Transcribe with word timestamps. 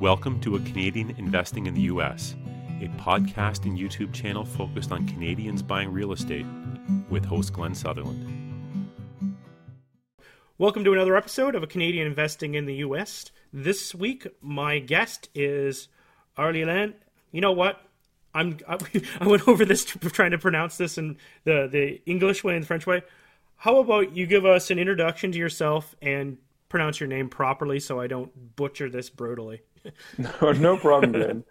Welcome 0.00 0.40
to 0.40 0.56
A 0.56 0.60
Canadian 0.60 1.14
Investing 1.18 1.66
in 1.66 1.74
the 1.74 1.82
U.S., 1.82 2.34
a 2.80 2.88
podcast 2.98 3.66
and 3.66 3.78
YouTube 3.78 4.14
channel 4.14 4.46
focused 4.46 4.92
on 4.92 5.06
Canadians 5.06 5.62
buying 5.62 5.92
real 5.92 6.12
estate 6.12 6.46
with 7.10 7.22
host 7.22 7.52
Glenn 7.52 7.74
Sutherland. 7.74 8.88
Welcome 10.56 10.84
to 10.84 10.94
another 10.94 11.16
episode 11.16 11.54
of 11.54 11.62
A 11.62 11.66
Canadian 11.66 12.06
Investing 12.06 12.54
in 12.54 12.64
the 12.64 12.76
U.S. 12.76 13.30
This 13.52 13.94
week, 13.94 14.26
my 14.40 14.78
guest 14.78 15.28
is 15.34 15.88
Arlie 16.34 16.64
Arlene. 16.64 16.94
You 17.30 17.42
know 17.42 17.52
what? 17.52 17.82
I'm 18.32 18.56
I, 18.66 18.78
I 19.20 19.26
went 19.26 19.46
over 19.46 19.66
this 19.66 19.84
trying 19.84 20.30
to 20.30 20.38
pronounce 20.38 20.78
this 20.78 20.96
in 20.96 21.18
the 21.44 21.68
the 21.70 22.00
English 22.06 22.42
way 22.42 22.54
and 22.54 22.62
the 22.62 22.66
French 22.66 22.86
way. 22.86 23.02
How 23.56 23.76
about 23.76 24.16
you 24.16 24.26
give 24.26 24.46
us 24.46 24.70
an 24.70 24.78
introduction 24.78 25.30
to 25.32 25.38
yourself 25.38 25.94
and 26.00 26.38
pronounce 26.70 27.00
your 27.00 27.08
name 27.08 27.28
properly 27.28 27.78
so 27.78 28.00
I 28.00 28.06
don't 28.06 28.30
butcher 28.56 28.88
this 28.88 29.10
brutally? 29.10 29.60
no, 30.18 30.52
no 30.52 30.76
problem, 30.78 31.12
Glenn. 31.12 31.44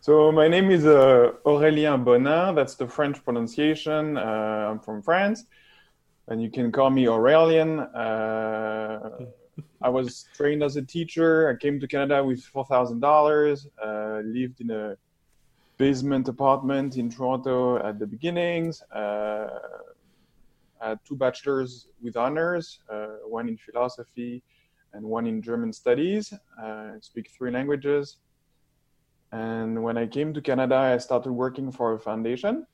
So 0.00 0.30
my 0.30 0.46
name 0.48 0.70
is 0.70 0.84
uh, 0.84 1.32
Aurélien 1.46 2.04
Bonin. 2.04 2.54
That's 2.54 2.74
the 2.74 2.86
French 2.86 3.24
pronunciation. 3.24 4.16
Uh, 4.18 4.68
I'm 4.70 4.78
from 4.78 5.02
France, 5.02 5.44
and 6.28 6.42
you 6.42 6.50
can 6.50 6.70
call 6.70 6.90
me 6.90 7.06
Aurélien. 7.06 7.88
Uh, 7.94 9.24
I 9.80 9.88
was 9.88 10.26
trained 10.36 10.62
as 10.62 10.76
a 10.76 10.82
teacher. 10.82 11.48
I 11.48 11.56
came 11.56 11.80
to 11.80 11.86
Canada 11.88 12.22
with 12.22 12.42
four 12.42 12.66
thousand 12.66 13.00
dollars. 13.00 13.66
Uh, 13.82 14.20
lived 14.24 14.60
in 14.60 14.70
a 14.70 14.96
basement 15.78 16.28
apartment 16.28 16.96
in 16.96 17.08
Toronto 17.08 17.78
at 17.78 17.98
the 17.98 18.06
beginnings. 18.06 18.82
Uh, 20.84 20.88
had 20.88 20.98
two 21.06 21.16
bachelors 21.16 21.88
with 22.02 22.16
honors, 22.16 22.80
uh, 22.92 23.06
one 23.26 23.48
in 23.48 23.56
philosophy 23.56 24.42
and 24.92 25.04
one 25.04 25.26
in 25.26 25.40
German 25.40 25.72
studies. 25.72 26.32
I 26.62 26.92
speak 27.00 27.30
three 27.36 27.50
languages. 27.50 28.18
And 29.32 29.82
when 29.82 29.96
I 29.96 30.06
came 30.06 30.34
to 30.34 30.40
Canada, 30.40 30.76
I 30.76 30.98
started 30.98 31.32
working 31.32 31.72
for 31.72 31.94
a 31.94 31.98
foundation. 31.98 32.66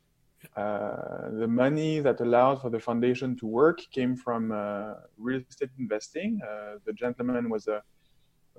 Uh, 0.57 1.31
the 1.43 1.47
money 1.47 2.01
that 2.01 2.21
allowed 2.21 2.61
for 2.61 2.71
the 2.71 2.81
foundation 2.81 3.37
to 3.37 3.47
work 3.47 3.79
came 3.93 4.17
from 4.17 4.53
uh, 4.53 4.95
real 5.17 5.43
estate 5.49 5.71
investing. 5.79 6.41
Uh, 6.43 6.79
the 6.87 6.93
gentleman 6.93 7.49
was 7.49 7.69
a, 7.69 7.83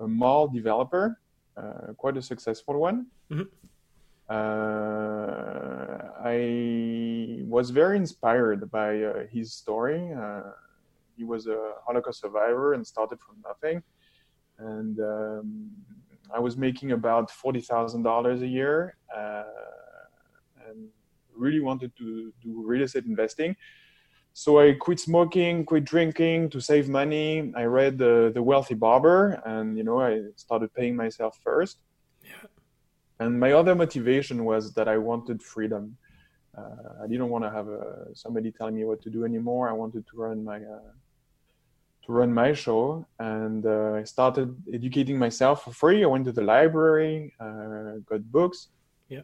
a 0.00 0.08
mall 0.08 0.48
developer, 0.48 1.20
uh, 1.56 1.92
quite 1.96 2.16
a 2.16 2.22
successful 2.22 2.78
one. 2.78 3.06
Mm-hmm. 3.30 3.48
Uh, 6.22 6.28
I 6.28 7.42
was 7.46 7.70
very 7.70 7.96
inspired 7.96 8.70
by 8.70 9.02
uh, 9.02 9.26
his 9.30 9.52
story. 9.54 10.10
he 11.16 11.24
was 11.24 11.46
a 11.46 11.72
Holocaust 11.86 12.20
survivor 12.20 12.74
and 12.74 12.86
started 12.86 13.20
from 13.20 13.36
nothing. 13.44 13.82
And 14.58 14.98
um, 15.00 15.70
I 16.34 16.38
was 16.38 16.56
making 16.56 16.92
about 16.92 17.30
forty 17.30 17.60
thousand 17.60 18.02
dollars 18.02 18.42
a 18.42 18.46
year, 18.46 18.96
uh, 19.14 19.44
and 20.68 20.88
really 21.34 21.60
wanted 21.60 21.96
to 21.96 22.32
do 22.42 22.62
real 22.64 22.82
estate 22.82 23.04
investing. 23.06 23.56
So 24.34 24.58
I 24.60 24.72
quit 24.72 24.98
smoking, 24.98 25.64
quit 25.64 25.84
drinking 25.84 26.50
to 26.50 26.60
save 26.60 26.88
money. 26.88 27.52
I 27.56 27.64
read 27.64 27.98
the 27.98 28.30
the 28.34 28.42
Wealthy 28.42 28.74
Barber, 28.74 29.42
and 29.44 29.76
you 29.76 29.84
know 29.84 30.00
I 30.00 30.22
started 30.36 30.72
paying 30.74 30.96
myself 30.96 31.38
first. 31.42 31.78
Yeah. 32.22 32.46
And 33.20 33.38
my 33.38 33.52
other 33.52 33.74
motivation 33.74 34.44
was 34.44 34.72
that 34.74 34.88
I 34.88 34.98
wanted 34.98 35.42
freedom. 35.42 35.96
Uh, 36.56 37.02
I 37.02 37.06
didn't 37.06 37.30
want 37.30 37.44
to 37.44 37.50
have 37.50 37.68
uh, 37.68 38.14
somebody 38.14 38.50
telling 38.52 38.76
me 38.76 38.84
what 38.84 39.00
to 39.02 39.10
do 39.10 39.24
anymore. 39.24 39.68
I 39.68 39.72
wanted 39.72 40.06
to 40.08 40.16
run 40.16 40.44
my 40.44 40.56
uh, 40.56 40.92
to 42.04 42.12
run 42.12 42.32
my 42.32 42.52
show. 42.52 43.06
And 43.18 43.64
uh, 43.64 43.94
i 43.94 44.04
started 44.04 44.54
educating 44.72 45.18
myself 45.18 45.64
for 45.64 45.72
free. 45.72 46.02
I 46.04 46.06
went 46.06 46.24
to 46.26 46.32
the 46.32 46.42
library 46.42 47.32
uh, 47.40 47.98
got 48.04 48.22
books. 48.30 48.68
Yeah. 49.08 49.22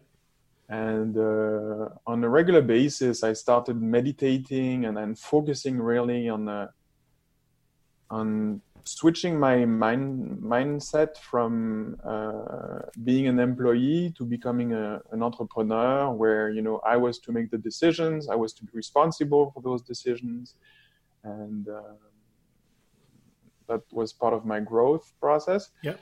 And 0.69 1.17
uh, 1.17 1.89
on 2.07 2.23
a 2.25 2.29
regular 2.29 2.63
basis 2.63 3.23
i 3.23 3.33
started 3.33 3.81
meditating 3.81 4.85
and 4.85 4.97
then 4.97 5.15
focusing 5.15 5.81
really 5.81 6.29
on 6.29 6.49
uh, 6.49 6.69
on 8.11 8.61
switching 8.85 9.39
my 9.39 9.65
mind 9.67 10.39
mindset 10.43 11.17
from 11.19 11.97
uh, 12.05 12.81
being 13.05 13.27
an 13.27 13.39
employee 13.39 14.15
to 14.17 14.25
becoming 14.25 14.73
a, 14.73 15.01
an 15.13 15.23
entrepreneur 15.23 16.11
where 16.11 16.49
you 16.49 16.63
know 16.63 16.81
i 16.87 16.97
was 16.97 17.19
to 17.19 17.33
make 17.33 17.51
the 17.51 17.59
decisions 17.59 18.29
i 18.31 18.35
was 18.35 18.55
to 18.55 18.65
be 18.65 18.71
responsible 18.73 19.51
for 19.53 19.61
those 19.63 19.83
decisions 19.83 20.55
and 21.25 21.69
uh, 21.69 21.97
that 23.69 23.83
was 23.93 24.13
part 24.13 24.35
of 24.35 24.45
my 24.45 24.61
growth 24.61 25.13
process. 25.21 25.71
Yeah. 25.83 25.97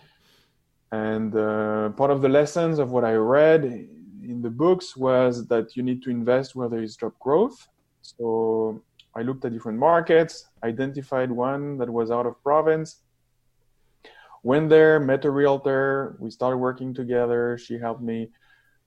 And 0.93 1.35
uh, 1.37 1.91
part 1.91 2.11
of 2.11 2.23
the 2.23 2.29
lessons 2.29 2.79
of 2.79 2.93
what 2.93 3.05
I 3.05 3.15
read 3.15 3.65
in 3.65 4.41
the 4.43 4.51
books 4.51 4.97
was 4.97 5.47
that 5.49 5.77
you 5.77 5.83
need 5.83 6.03
to 6.05 6.11
invest 6.11 6.55
where 6.55 6.69
there 6.69 6.83
is 6.83 6.97
job 6.97 7.13
growth. 7.21 7.69
So 8.03 8.83
I 9.17 9.23
looked 9.23 9.45
at 9.47 9.53
different 9.53 9.79
markets, 9.79 10.47
identified 10.63 11.31
one 11.33 11.79
that 11.79 11.89
was 11.89 12.11
out 12.11 12.27
of 12.27 12.41
province, 12.43 13.03
went 14.43 14.69
there, 14.69 15.01
met 15.01 15.25
a 15.25 15.31
realtor. 15.31 16.17
We 16.21 16.31
started 16.31 16.59
working 16.59 16.93
together. 16.93 17.59
She 17.59 17.79
helped 17.79 18.03
me 18.03 18.29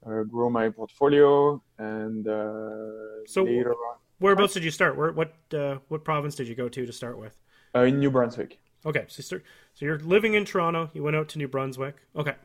uh, 0.05 0.23
grow 0.23 0.49
my 0.49 0.69
portfolio, 0.69 1.61
and 1.79 2.27
uh, 2.27 3.25
so 3.25 3.43
later 3.43 3.73
on, 3.73 3.97
whereabouts 4.19 4.53
did 4.53 4.63
you 4.63 4.71
start? 4.71 4.95
Where 4.95 5.11
what 5.11 5.33
uh, 5.53 5.77
what 5.87 6.03
province 6.05 6.35
did 6.35 6.47
you 6.47 6.55
go 6.55 6.69
to 6.69 6.85
to 6.85 6.93
start 6.93 7.17
with? 7.17 7.35
Uh, 7.75 7.81
in 7.81 7.99
New 7.99 8.11
Brunswick. 8.11 8.59
Okay, 8.85 9.05
so 9.07 9.21
so 9.21 9.41
you're 9.79 9.99
living 9.99 10.35
in 10.35 10.45
Toronto. 10.45 10.89
You 10.93 11.03
went 11.03 11.15
out 11.15 11.27
to 11.29 11.39
New 11.39 11.47
Brunswick. 11.47 11.95
Okay. 12.15 12.35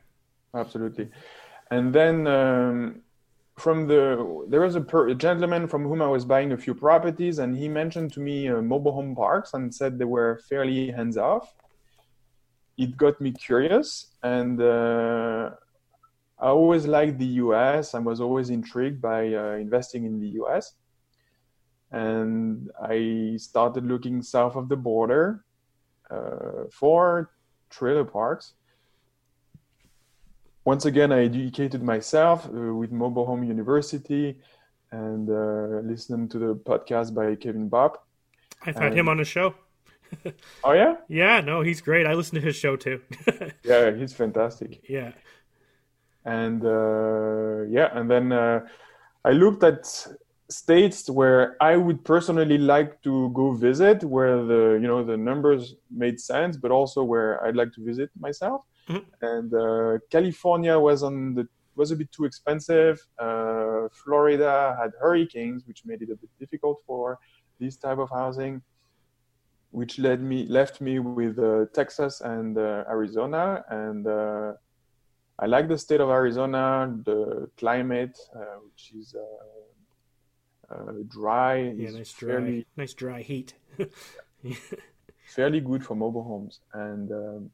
Absolutely, 0.54 1.08
and 1.70 1.92
then 1.94 2.26
um, 2.26 3.02
from 3.56 3.86
the 3.86 4.44
there 4.48 4.60
was 4.60 4.74
a, 4.74 4.80
per, 4.80 5.08
a, 5.08 5.14
gentleman 5.14 5.68
from 5.68 5.84
whom 5.84 6.02
I 6.02 6.08
was 6.08 6.24
buying 6.24 6.52
a 6.52 6.56
few 6.56 6.74
properties, 6.74 7.38
and 7.38 7.56
he 7.56 7.68
mentioned 7.68 8.12
to 8.14 8.20
me 8.20 8.48
uh, 8.48 8.60
mobile 8.60 8.92
home 8.92 9.14
parks 9.14 9.54
and 9.54 9.72
said 9.72 9.98
they 9.98 10.04
were 10.04 10.40
fairly 10.48 10.90
hands 10.90 11.16
off. 11.16 11.54
It 12.76 12.96
got 12.96 13.20
me 13.20 13.30
curious, 13.30 14.08
and 14.22 14.60
uh, 14.60 15.50
I 16.38 16.48
always 16.48 16.86
liked 16.86 17.18
the 17.18 17.32
U.S. 17.44 17.94
I 17.94 18.00
was 18.00 18.20
always 18.20 18.50
intrigued 18.50 19.00
by 19.00 19.32
uh, 19.32 19.52
investing 19.52 20.04
in 20.04 20.20
the 20.20 20.28
U.S. 20.40 20.72
And 21.92 22.70
I 22.82 23.36
started 23.38 23.86
looking 23.86 24.20
south 24.20 24.56
of 24.56 24.68
the 24.68 24.76
border 24.76 25.44
uh, 26.10 26.64
for 26.72 27.30
trailer 27.70 28.04
parks. 28.04 28.54
Once 30.64 30.86
again, 30.86 31.12
I 31.12 31.24
educated 31.24 31.82
myself 31.82 32.46
uh, 32.46 32.74
with 32.74 32.90
Mobile 32.90 33.26
Home 33.26 33.44
University 33.44 34.40
and 34.90 35.28
uh, 35.28 35.80
listened 35.82 36.30
to 36.30 36.38
the 36.38 36.54
podcast 36.54 37.14
by 37.14 37.34
Kevin 37.34 37.68
Bupp. 37.68 37.96
I've 38.64 38.76
had 38.76 38.86
and... 38.86 38.98
him 38.98 39.08
on 39.08 39.18
the 39.18 39.24
show. 39.24 39.54
oh 40.64 40.72
yeah, 40.72 40.96
yeah. 41.08 41.40
No, 41.40 41.60
he's 41.60 41.80
great. 41.80 42.06
I 42.06 42.14
listen 42.14 42.36
to 42.36 42.40
his 42.40 42.56
show 42.56 42.76
too. 42.76 43.00
yeah, 43.64 43.90
he's 43.90 44.14
fantastic. 44.14 44.88
Yeah, 44.88 45.12
and 46.24 46.64
uh, 46.64 47.64
yeah, 47.68 47.90
and 47.92 48.10
then 48.10 48.32
uh, 48.32 48.60
I 49.24 49.32
looked 49.32 49.64
at 49.64 49.84
states 50.48 51.10
where 51.10 51.56
I 51.60 51.76
would 51.76 52.04
personally 52.04 52.58
like 52.58 53.02
to 53.02 53.30
go 53.30 53.52
visit, 53.52 54.04
where 54.04 54.42
the 54.44 54.78
you 54.80 54.86
know 54.86 55.04
the 55.04 55.16
numbers 55.16 55.74
made 55.90 56.20
sense, 56.20 56.56
but 56.56 56.70
also 56.70 57.02
where 57.02 57.44
I'd 57.44 57.56
like 57.56 57.72
to 57.72 57.84
visit 57.84 58.10
myself. 58.18 58.64
Mm-hmm. 58.88 59.04
And 59.22 59.54
uh, 59.54 59.98
California 60.10 60.78
was 60.78 61.02
on 61.02 61.34
the 61.34 61.48
was 61.76 61.90
a 61.90 61.96
bit 61.96 62.10
too 62.12 62.24
expensive. 62.24 63.00
Uh, 63.18 63.88
Florida 63.92 64.76
had 64.80 64.92
hurricanes, 65.00 65.66
which 65.66 65.84
made 65.84 66.02
it 66.02 66.10
a 66.10 66.16
bit 66.16 66.30
difficult 66.38 66.78
for 66.86 67.18
this 67.60 67.76
type 67.76 67.98
of 67.98 68.10
housing, 68.10 68.62
which 69.70 69.98
led 69.98 70.22
me 70.22 70.46
left 70.46 70.80
me 70.80 70.98
with 70.98 71.38
uh, 71.38 71.66
Texas 71.72 72.20
and 72.20 72.58
uh, 72.58 72.84
Arizona. 72.88 73.64
And 73.70 74.06
uh, 74.06 74.52
I 75.38 75.46
like 75.46 75.68
the 75.68 75.78
state 75.78 76.00
of 76.00 76.10
Arizona, 76.10 76.94
the 77.04 77.50
climate, 77.56 78.16
uh, 78.34 78.58
which 78.64 78.92
is 78.96 79.14
uh, 80.70 80.92
dry. 81.08 81.74
Yeah, 81.76 81.90
nice 81.90 82.12
dry, 82.12 82.28
fairly, 82.28 82.66
nice 82.76 82.94
dry 82.94 83.22
heat. 83.22 83.54
fairly 85.26 85.60
good 85.60 85.84
for 85.84 85.94
mobile 85.96 86.22
homes, 86.22 86.60
and 86.72 87.10
um, 87.10 87.50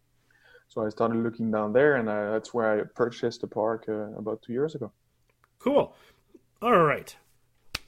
so 0.71 0.87
I 0.87 0.89
started 0.89 1.19
looking 1.19 1.51
down 1.51 1.73
there, 1.73 1.97
and 1.97 2.09
I, 2.09 2.31
that's 2.31 2.55
where 2.55 2.81
I 2.81 2.85
purchased 2.85 3.41
the 3.41 3.49
park 3.49 3.87
uh, 3.89 4.17
about 4.17 4.41
two 4.41 4.53
years 4.53 4.77
ago. 4.77 4.93
Cool. 5.59 5.95
All 6.63 6.79
right, 6.79 7.15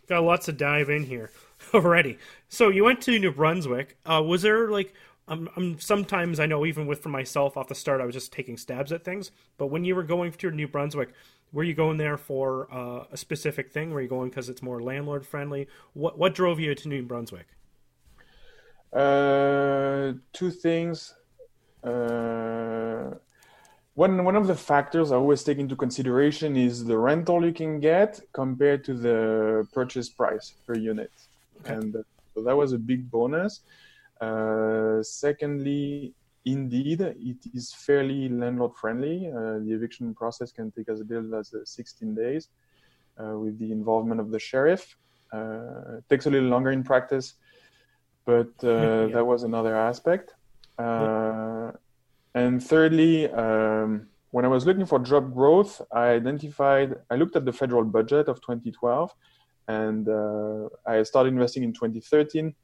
got 0.08 0.24
lots 0.24 0.46
to 0.46 0.52
dive 0.52 0.90
in 0.90 1.04
here 1.04 1.30
already. 1.74 2.18
So 2.48 2.70
you 2.70 2.84
went 2.84 3.00
to 3.02 3.16
New 3.18 3.30
Brunswick. 3.30 3.98
Uh, 4.04 4.22
was 4.26 4.42
there 4.42 4.68
like 4.68 4.94
I'm, 5.28 5.48
I'm, 5.56 5.78
sometimes 5.78 6.40
I 6.40 6.46
know 6.46 6.66
even 6.66 6.88
with 6.88 7.02
for 7.02 7.08
myself 7.08 7.56
off 7.56 7.68
the 7.68 7.74
start 7.76 8.00
I 8.00 8.04
was 8.04 8.14
just 8.14 8.32
taking 8.32 8.56
stabs 8.56 8.90
at 8.90 9.04
things. 9.04 9.30
But 9.58 9.68
when 9.68 9.84
you 9.84 9.94
were 9.94 10.02
going 10.02 10.32
to 10.32 10.50
New 10.50 10.66
Brunswick, 10.66 11.10
were 11.52 11.62
you 11.62 11.74
going 11.74 11.98
there 11.98 12.16
for 12.16 12.66
uh, 12.72 13.04
a 13.12 13.16
specific 13.16 13.70
thing? 13.70 13.92
Were 13.92 14.02
you 14.02 14.08
going 14.08 14.30
because 14.30 14.48
it's 14.48 14.60
more 14.60 14.82
landlord 14.82 15.24
friendly? 15.24 15.68
What 15.92 16.18
what 16.18 16.34
drove 16.34 16.58
you 16.58 16.74
to 16.74 16.88
New 16.88 17.04
Brunswick? 17.04 17.46
Uh, 18.92 20.14
two 20.32 20.50
things. 20.50 21.14
Uh, 21.84 23.16
one 23.94 24.24
one 24.24 24.36
of 24.36 24.46
the 24.46 24.54
factors 24.54 25.12
I 25.12 25.16
always 25.16 25.42
take 25.44 25.58
into 25.58 25.76
consideration 25.76 26.56
is 26.56 26.84
the 26.84 26.96
rental 26.96 27.44
you 27.44 27.52
can 27.52 27.80
get 27.80 28.20
compared 28.32 28.84
to 28.84 28.94
the 28.94 29.68
purchase 29.72 30.08
price 30.08 30.54
per 30.66 30.74
unit, 30.74 31.12
okay. 31.60 31.74
and 31.74 31.96
uh, 31.96 32.02
so 32.34 32.42
that 32.42 32.56
was 32.56 32.72
a 32.72 32.78
big 32.78 33.10
bonus. 33.10 33.60
Uh, 34.20 35.02
secondly, 35.02 36.14
indeed, 36.44 37.00
it 37.00 37.38
is 37.54 37.74
fairly 37.74 38.28
landlord 38.28 38.74
friendly. 38.76 39.28
Uh, 39.28 39.58
the 39.58 39.72
eviction 39.72 40.14
process 40.14 40.52
can 40.52 40.70
take 40.70 40.88
as 40.88 41.00
little 41.00 41.34
as 41.34 41.52
uh, 41.52 41.58
16 41.64 42.14
days 42.14 42.48
uh, 43.18 43.36
with 43.38 43.58
the 43.58 43.72
involvement 43.72 44.20
of 44.20 44.30
the 44.30 44.38
sheriff. 44.38 44.96
Uh, 45.32 45.98
it 45.98 46.08
takes 46.08 46.26
a 46.26 46.30
little 46.30 46.48
longer 46.48 46.70
in 46.70 46.82
practice, 46.82 47.34
but 48.24 48.50
yeah. 48.62 49.06
that 49.06 49.24
was 49.26 49.42
another 49.42 49.76
aspect. 49.76 50.34
Yeah. 50.82 51.72
And 52.34 52.62
thirdly, 52.62 53.28
um, 53.30 54.08
when 54.30 54.44
I 54.44 54.48
was 54.48 54.66
looking 54.66 54.86
for 54.86 54.98
job 54.98 55.34
growth, 55.34 55.80
I 55.92 56.08
identified, 56.08 56.94
I 57.10 57.16
looked 57.16 57.36
at 57.36 57.44
the 57.44 57.52
federal 57.52 57.84
budget 57.84 58.28
of 58.28 58.40
2012 58.40 59.14
and 59.68 60.08
uh, 60.08 60.68
I 60.86 61.02
started 61.02 61.30
investing 61.34 61.62
in 61.62 61.72
2013 61.72 62.54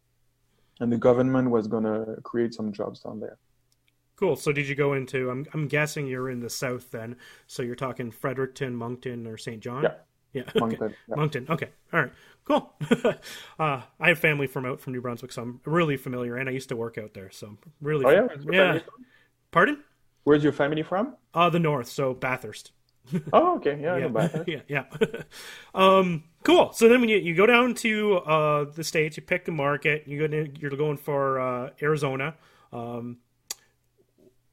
and 0.81 0.93
the 0.93 0.97
government 0.97 1.51
was 1.51 1.67
going 1.69 1.85
to 1.85 2.17
create 2.23 2.55
some 2.55 2.73
jobs 2.73 3.01
down 3.01 3.21
there. 3.21 3.39
Cool. 4.17 4.35
So 4.35 4.51
did 4.51 4.67
you 4.67 4.75
go 4.75 4.95
into, 4.95 5.31
I'm, 5.31 5.47
I'm 5.55 5.69
guessing 5.69 6.07
you're 6.07 6.31
in 6.31 6.41
the 6.41 6.51
South 6.51 6.91
then. 6.91 7.17
So 7.47 7.63
you're 7.63 7.77
talking 7.77 8.11
Fredericton, 8.11 8.75
Moncton, 8.75 9.27
or 9.27 9.37
Saint 9.37 9.63
John? 9.63 9.85
Yeah. 9.85 9.95
Yeah. 10.33 10.43
Okay. 10.43 10.59
Moncton. 10.59 10.95
Yeah. 11.09 11.15
Moncton. 11.15 11.47
Okay. 11.49 11.69
All 11.93 12.01
right. 12.01 12.13
Cool. 12.45 12.73
uh, 13.59 13.83
I 14.01 14.09
have 14.09 14.19
family 14.19 14.47
from 14.47 14.67
out 14.67 14.81
from 14.81 14.93
New 14.93 15.01
Brunswick, 15.01 15.33
so 15.33 15.43
I'm 15.43 15.61
really 15.65 15.97
familiar, 15.97 16.37
and 16.37 16.49
I 16.49 16.53
used 16.53 16.69
to 16.71 16.77
work 16.77 16.99
out 16.99 17.15
there, 17.15 17.31
so 17.31 17.49
I'm 17.49 17.59
really. 17.81 18.07
Oh 18.07 18.29
yeah. 18.51 18.75
Yeah. 18.75 18.79
Pardon? 19.51 19.83
Where's 20.25 20.43
your 20.43 20.53
family 20.53 20.83
from? 20.83 21.17
Uh 21.33 21.51
the 21.51 21.59
north, 21.59 21.89
so 21.89 22.15
Bathurst. 22.15 22.73
oh, 23.33 23.57
okay. 23.57 23.79
Yeah, 23.81 23.97
yeah. 23.97 24.09
Bathurst. 24.09 24.49
yeah, 24.49 24.61
yeah. 24.69 24.85
um, 25.75 26.25
cool. 26.43 26.73
So 26.73 26.89
then 26.89 27.01
when 27.01 27.09
you, 27.09 27.19
you 27.19 27.35
go 27.35 27.47
down 27.47 27.75
to 27.77 28.17
uh, 28.19 28.65
the 28.65 28.85
states, 28.85 29.17
you 29.17 29.23
pick 29.23 29.49
a 29.49 29.51
market. 29.51 30.07
You 30.07 30.19
go 30.21 30.27
to, 30.27 30.51
you're 30.59 30.71
going 30.73 30.97
for 30.97 31.41
uh, 31.41 31.71
Arizona. 31.81 32.35
Um, 32.73 33.19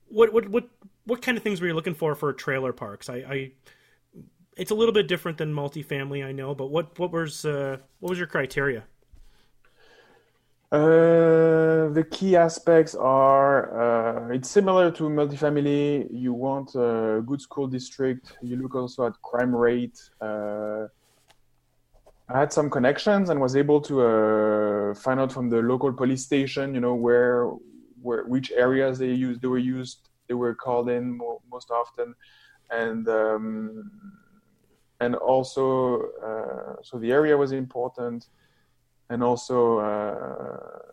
what 0.08 0.32
what 0.32 0.48
what 0.50 0.70
what 1.06 1.22
kind 1.22 1.38
of 1.38 1.44
things 1.44 1.60
were 1.60 1.68
you 1.68 1.74
looking 1.74 1.96
for 1.96 2.16
for 2.16 2.32
trailer 2.34 2.72
parks? 2.72 3.10
I, 3.10 3.16
I 3.16 3.52
it's 4.56 4.72
a 4.72 4.76
little 4.76 4.94
bit 4.94 5.08
different 5.08 5.38
than 5.38 5.54
multifamily, 5.54 6.26
I 6.26 6.32
know, 6.32 6.56
but 6.56 6.68
what 6.68 6.98
what 7.00 7.12
was 7.12 7.46
uh, 7.46 7.78
what 8.00 8.10
was 8.10 8.18
your 8.18 8.28
criteria? 8.28 8.84
Uh, 10.72 11.90
the 11.90 12.06
key 12.10 12.36
aspects 12.36 12.96
are 12.96 14.30
uh, 14.30 14.34
it's 14.34 14.50
similar 14.50 14.92
to 14.92 15.04
multifamily. 15.04 16.08
You 16.12 16.34
want 16.34 16.76
a 16.76 17.22
good 17.26 17.40
school 17.40 17.68
district. 17.68 18.38
You 18.42 18.58
look 18.58 18.76
also 18.76 19.06
at 19.06 19.14
crime 19.22 19.56
rate. 19.56 20.00
Uh, 20.20 20.88
I 22.28 22.40
had 22.40 22.52
some 22.52 22.72
connections 22.72 23.30
and 23.30 23.40
was 23.40 23.56
able 23.56 23.80
to 23.82 24.02
uh, 24.02 24.96
find 24.96 25.20
out 25.20 25.32
from 25.32 25.50
the 25.50 25.58
local 25.58 25.94
police 25.94 26.24
station, 26.24 26.74
you 26.74 26.80
know, 26.80 26.96
where, 26.96 27.52
where, 28.02 28.26
which 28.26 28.52
areas 28.52 28.98
they 28.98 29.14
used, 29.14 29.42
they 29.42 29.48
were 29.48 29.60
used, 29.60 30.10
they 30.28 30.34
were 30.34 30.56
called 30.56 30.90
in 30.90 31.18
mo- 31.18 31.44
most 31.52 31.70
often, 31.70 32.16
and 32.72 33.08
um, 33.08 33.92
and 35.00 35.16
also, 35.16 36.10
uh, 36.24 36.82
so 36.84 36.98
the 36.98 37.12
area 37.12 37.36
was 37.38 37.52
important. 37.52 38.28
And 39.10 39.24
also 39.24 39.78
uh, 39.78 40.86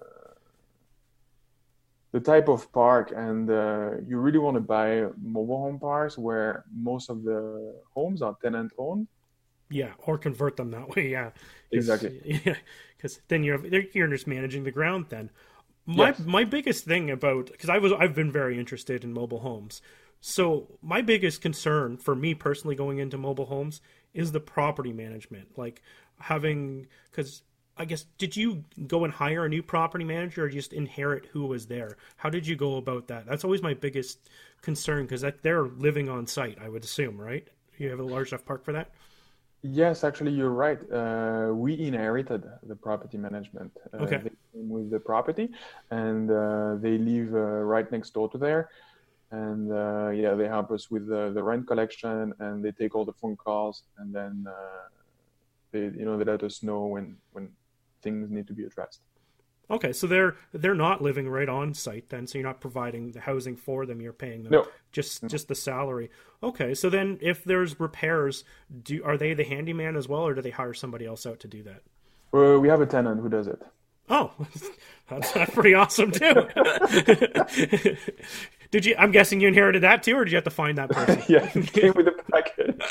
the 2.13 2.21
type 2.21 2.49
of 2.49 2.71
park 2.73 3.13
and 3.17 3.51
uh, 3.51 3.93
you 4.07 4.19
really 4.19 4.39
want 4.39 4.55
to 4.55 4.61
buy 4.61 5.07
mobile 5.21 5.59
home 5.59 5.79
parks 5.79 6.17
where 6.17 6.65
most 6.73 7.11
of 7.11 7.25
the 7.25 7.75
homes 7.95 8.23
are 8.23 8.37
tenant 8.43 8.73
owned 8.79 9.09
yeah 9.71 9.93
or 9.99 10.19
convert 10.19 10.57
them 10.57 10.71
that 10.71 10.95
way 10.95 11.09
yeah. 11.09 11.31
Exactly. 11.73 12.21
yeah 12.45 12.55
because 12.97 13.21
then 13.29 13.43
you're 13.43 13.67
you're 13.95 14.09
just 14.09 14.27
managing 14.27 14.63
the 14.63 14.71
ground 14.71 15.07
then. 15.09 15.31
My 15.87 16.09
yes. 16.09 16.21
my 16.21 16.45
biggest 16.45 16.85
thing 16.85 17.11
about 17.11 17.47
because 17.47 17.71
i 17.71 17.79
was 17.79 17.93
i've 17.93 18.15
been 18.15 18.31
very 18.31 18.57
interested 18.59 19.03
in 19.03 19.13
mobile 19.13 19.41
homes 19.41 19.83
so 20.25 20.69
my 20.81 21.03
biggest 21.03 21.43
concern 21.43 21.97
for 21.97 22.15
me 22.15 22.33
personally 22.33 22.77
going 22.77 22.99
into 22.99 23.19
mobile 23.19 23.47
homes 23.47 23.81
is 24.15 24.31
the 24.31 24.41
property 24.41 24.93
management 24.93 25.49
like 25.59 25.83
having 26.21 26.87
because 27.11 27.43
I 27.77 27.85
guess 27.87 28.07
did 28.19 28.37
you 28.37 28.65
go 28.87 29.05
and 29.05 29.13
hire 29.13 29.45
a 29.45 29.49
new 29.49 29.65
property 29.65 30.05
manager 30.05 30.45
or 30.45 30.49
just 30.49 30.73
inherit 30.73 31.27
who 31.33 31.47
was 31.47 31.67
there? 31.67 31.97
How 32.17 32.31
did 32.31 32.47
you 32.47 32.55
go 32.55 32.77
about 32.77 33.09
that? 33.09 33.27
That's 33.27 33.43
always 33.43 33.63
my 33.63 33.75
biggest 33.75 34.31
concern 34.61 35.07
because 35.07 35.25
they're 35.43 35.65
living 35.65 36.09
on 36.09 36.27
site. 36.29 36.59
I 36.63 36.69
would 36.69 36.85
assume, 36.85 37.21
right? 37.21 37.49
You 37.79 37.91
have 37.91 37.99
a 37.99 38.05
large 38.05 38.29
enough 38.29 38.45
park 38.45 38.65
for 38.65 38.73
that. 38.73 38.91
Yes, 39.63 40.05
actually, 40.05 40.33
you're 40.33 40.51
right. 40.51 40.79
Uh, 40.93 41.53
we 41.55 41.81
inherited 41.81 42.45
the 42.65 42.77
property 42.77 43.17
management 43.17 43.73
uh, 43.95 43.99
okay. 43.99 44.21
with 44.53 44.91
the 44.91 45.01
property, 45.01 45.49
and 45.91 46.31
uh, 46.31 46.77
they 46.81 46.99
live 46.99 47.33
uh, 47.33 47.39
right 47.39 47.91
next 47.91 48.13
door 48.13 48.29
to 48.31 48.39
there. 48.39 48.71
And 49.33 49.73
uh, 49.73 50.11
yeah, 50.11 50.35
they 50.35 50.47
help 50.47 50.71
us 50.71 50.91
with 50.91 51.09
the, 51.09 51.33
the 51.35 51.43
rent 51.43 51.67
collection, 51.67 52.35
and 52.39 52.63
they 52.63 52.71
take 52.71 52.95
all 52.95 53.07
the 53.07 53.15
phone 53.15 53.35
calls, 53.35 53.83
and 53.97 54.15
then 54.15 54.47
uh, 54.47 54.89
they, 55.73 55.81
you 55.81 56.05
know, 56.05 56.19
they 56.19 56.25
let 56.25 56.43
us 56.43 56.63
know 56.63 56.85
when 56.85 57.17
when 57.33 57.49
things 58.03 58.31
need 58.31 58.47
to 58.47 58.53
be 58.53 58.65
addressed. 58.65 59.01
Okay, 59.71 59.95
so 59.95 60.07
they're 60.07 60.37
they're 60.53 60.75
not 60.75 61.01
living 61.01 61.31
right 61.31 61.49
on 61.49 61.73
site 61.73 62.11
then, 62.11 62.27
so 62.27 62.37
you're 62.37 62.47
not 62.47 62.61
providing 62.61 63.13
the 63.13 63.21
housing 63.21 63.57
for 63.57 63.87
them. 63.87 64.03
You're 64.03 64.13
paying 64.13 64.43
them 64.43 64.53
no. 64.53 64.69
just 64.93 65.27
just 65.29 65.49
the 65.49 65.55
salary. 65.55 66.11
Okay, 66.43 66.75
so 66.75 66.91
then 66.91 67.19
if 67.23 67.43
there's 67.43 67.81
repairs, 67.81 68.45
do 68.83 69.03
are 69.03 69.17
they 69.17 69.33
the 69.33 69.45
handyman 69.45 69.97
as 69.97 70.09
well, 70.09 70.27
or 70.27 70.35
do 70.35 70.43
they 70.43 70.51
hire 70.51 70.75
somebody 70.75 71.07
else 71.07 71.25
out 71.25 71.41
to 71.41 71.49
do 71.49 71.63
that? 71.63 71.83
Well, 72.33 72.59
we 72.61 72.69
have 72.69 72.83
a 72.83 72.87
tenant 72.87 73.23
who 73.23 73.31
does 73.31 73.47
it. 73.47 73.63
Oh, 74.11 74.33
that's, 75.09 75.33
that's 75.33 75.55
pretty 75.55 75.73
awesome 75.73 76.11
too. 76.11 76.49
did 78.73 78.85
you? 78.85 78.97
I'm 78.99 79.13
guessing 79.13 79.41
you 79.41 79.47
inherited 79.47 79.83
that 79.85 80.03
too, 80.03 80.17
or 80.17 80.25
did 80.25 80.33
you 80.33 80.37
have 80.37 80.45
to 80.45 80.51
find 80.51 80.77
that 80.79 80.91
person? 80.91 81.23
yeah, 81.29 81.47
came 81.49 81.93
with 81.95 82.09
a 82.09 82.23
package. 82.33 82.83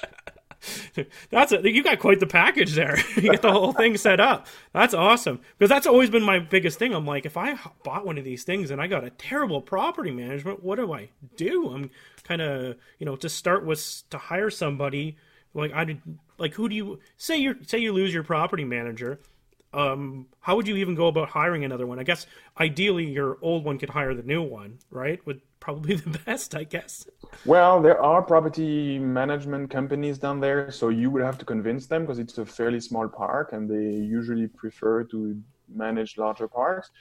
that's 1.32 1.52
it. 1.52 1.66
You 1.66 1.84
got 1.84 2.00
quite 2.00 2.20
the 2.20 2.28
package 2.28 2.74
there. 2.76 2.98
you 3.16 3.24
get 3.24 3.42
the 3.42 3.52
whole 3.52 3.74
thing 3.74 3.98
set 3.98 4.20
up. 4.20 4.46
That's 4.74 4.94
awesome. 4.94 5.42
Because 5.58 5.70
that's 5.70 5.88
always 5.88 6.12
been 6.12 6.24
my 6.24 6.38
biggest 6.38 6.78
thing. 6.78 6.94
I'm 6.94 7.06
like, 7.06 7.26
if 7.26 7.36
I 7.36 7.58
bought 7.84 8.06
one 8.06 8.20
of 8.20 8.24
these 8.24 8.44
things 8.44 8.70
and 8.70 8.80
I 8.80 8.86
got 8.86 9.04
a 9.04 9.10
terrible 9.10 9.60
property 9.60 10.12
management, 10.12 10.64
what 10.64 10.76
do 10.76 10.94
I 10.94 11.10
do? 11.36 11.72
I'm 11.74 11.90
kind 12.24 12.42
of, 12.42 12.76
you 13.00 13.06
know, 13.08 13.16
to 13.18 13.28
start 13.28 13.66
with 13.66 14.04
to 14.12 14.18
hire 14.20 14.52
somebody. 14.52 15.18
Like 15.56 15.74
I 15.74 15.84
did, 15.84 16.02
like 16.38 16.54
who 16.54 16.70
do 16.70 16.76
you 16.76 17.00
say 17.18 17.38
you 17.38 17.56
say 17.66 17.80
you 17.80 17.92
lose 17.92 18.14
your 18.14 18.24
property 18.24 18.64
manager? 18.64 19.20
Um, 19.74 20.28
how 20.42 20.56
would 20.56 20.68
you 20.68 20.76
even 20.78 20.96
go 20.96 21.08
about 21.08 21.30
hiring 21.30 21.64
another 21.64 21.88
one? 21.88 22.00
I 22.00 22.04
guess 22.04 22.28
ideally 22.60 23.10
your 23.10 23.38
old 23.42 23.64
one 23.64 23.78
could 23.78 23.90
hire 23.90 24.14
the 24.14 24.24
new 24.24 24.42
one, 24.42 24.80
right? 24.90 25.26
Would 25.26 25.42
probably 25.60 25.96
the 26.08 26.20
best, 26.26 26.56
I 26.56 26.66
guess. 26.66 27.08
Well, 27.46 27.82
there 27.82 28.02
are 28.02 28.22
property 28.22 29.00
management 29.00 29.70
companies 29.70 30.18
down 30.18 30.42
there, 30.42 30.72
so 30.72 30.90
you 30.90 31.10
would 31.10 31.22
have 31.22 31.38
to 31.38 31.46
convince 31.46 31.88
them 31.88 32.04
because 32.04 32.20
it's 32.20 32.38
a 32.38 32.46
fairly 32.46 32.82
small 32.82 33.08
park 33.08 33.54
and 33.54 33.70
they 33.70 34.06
usually 34.06 34.48
prefer 34.48 35.04
to 35.06 35.42
manage 35.74 36.18
larger 36.18 36.48
parks. 36.48 36.92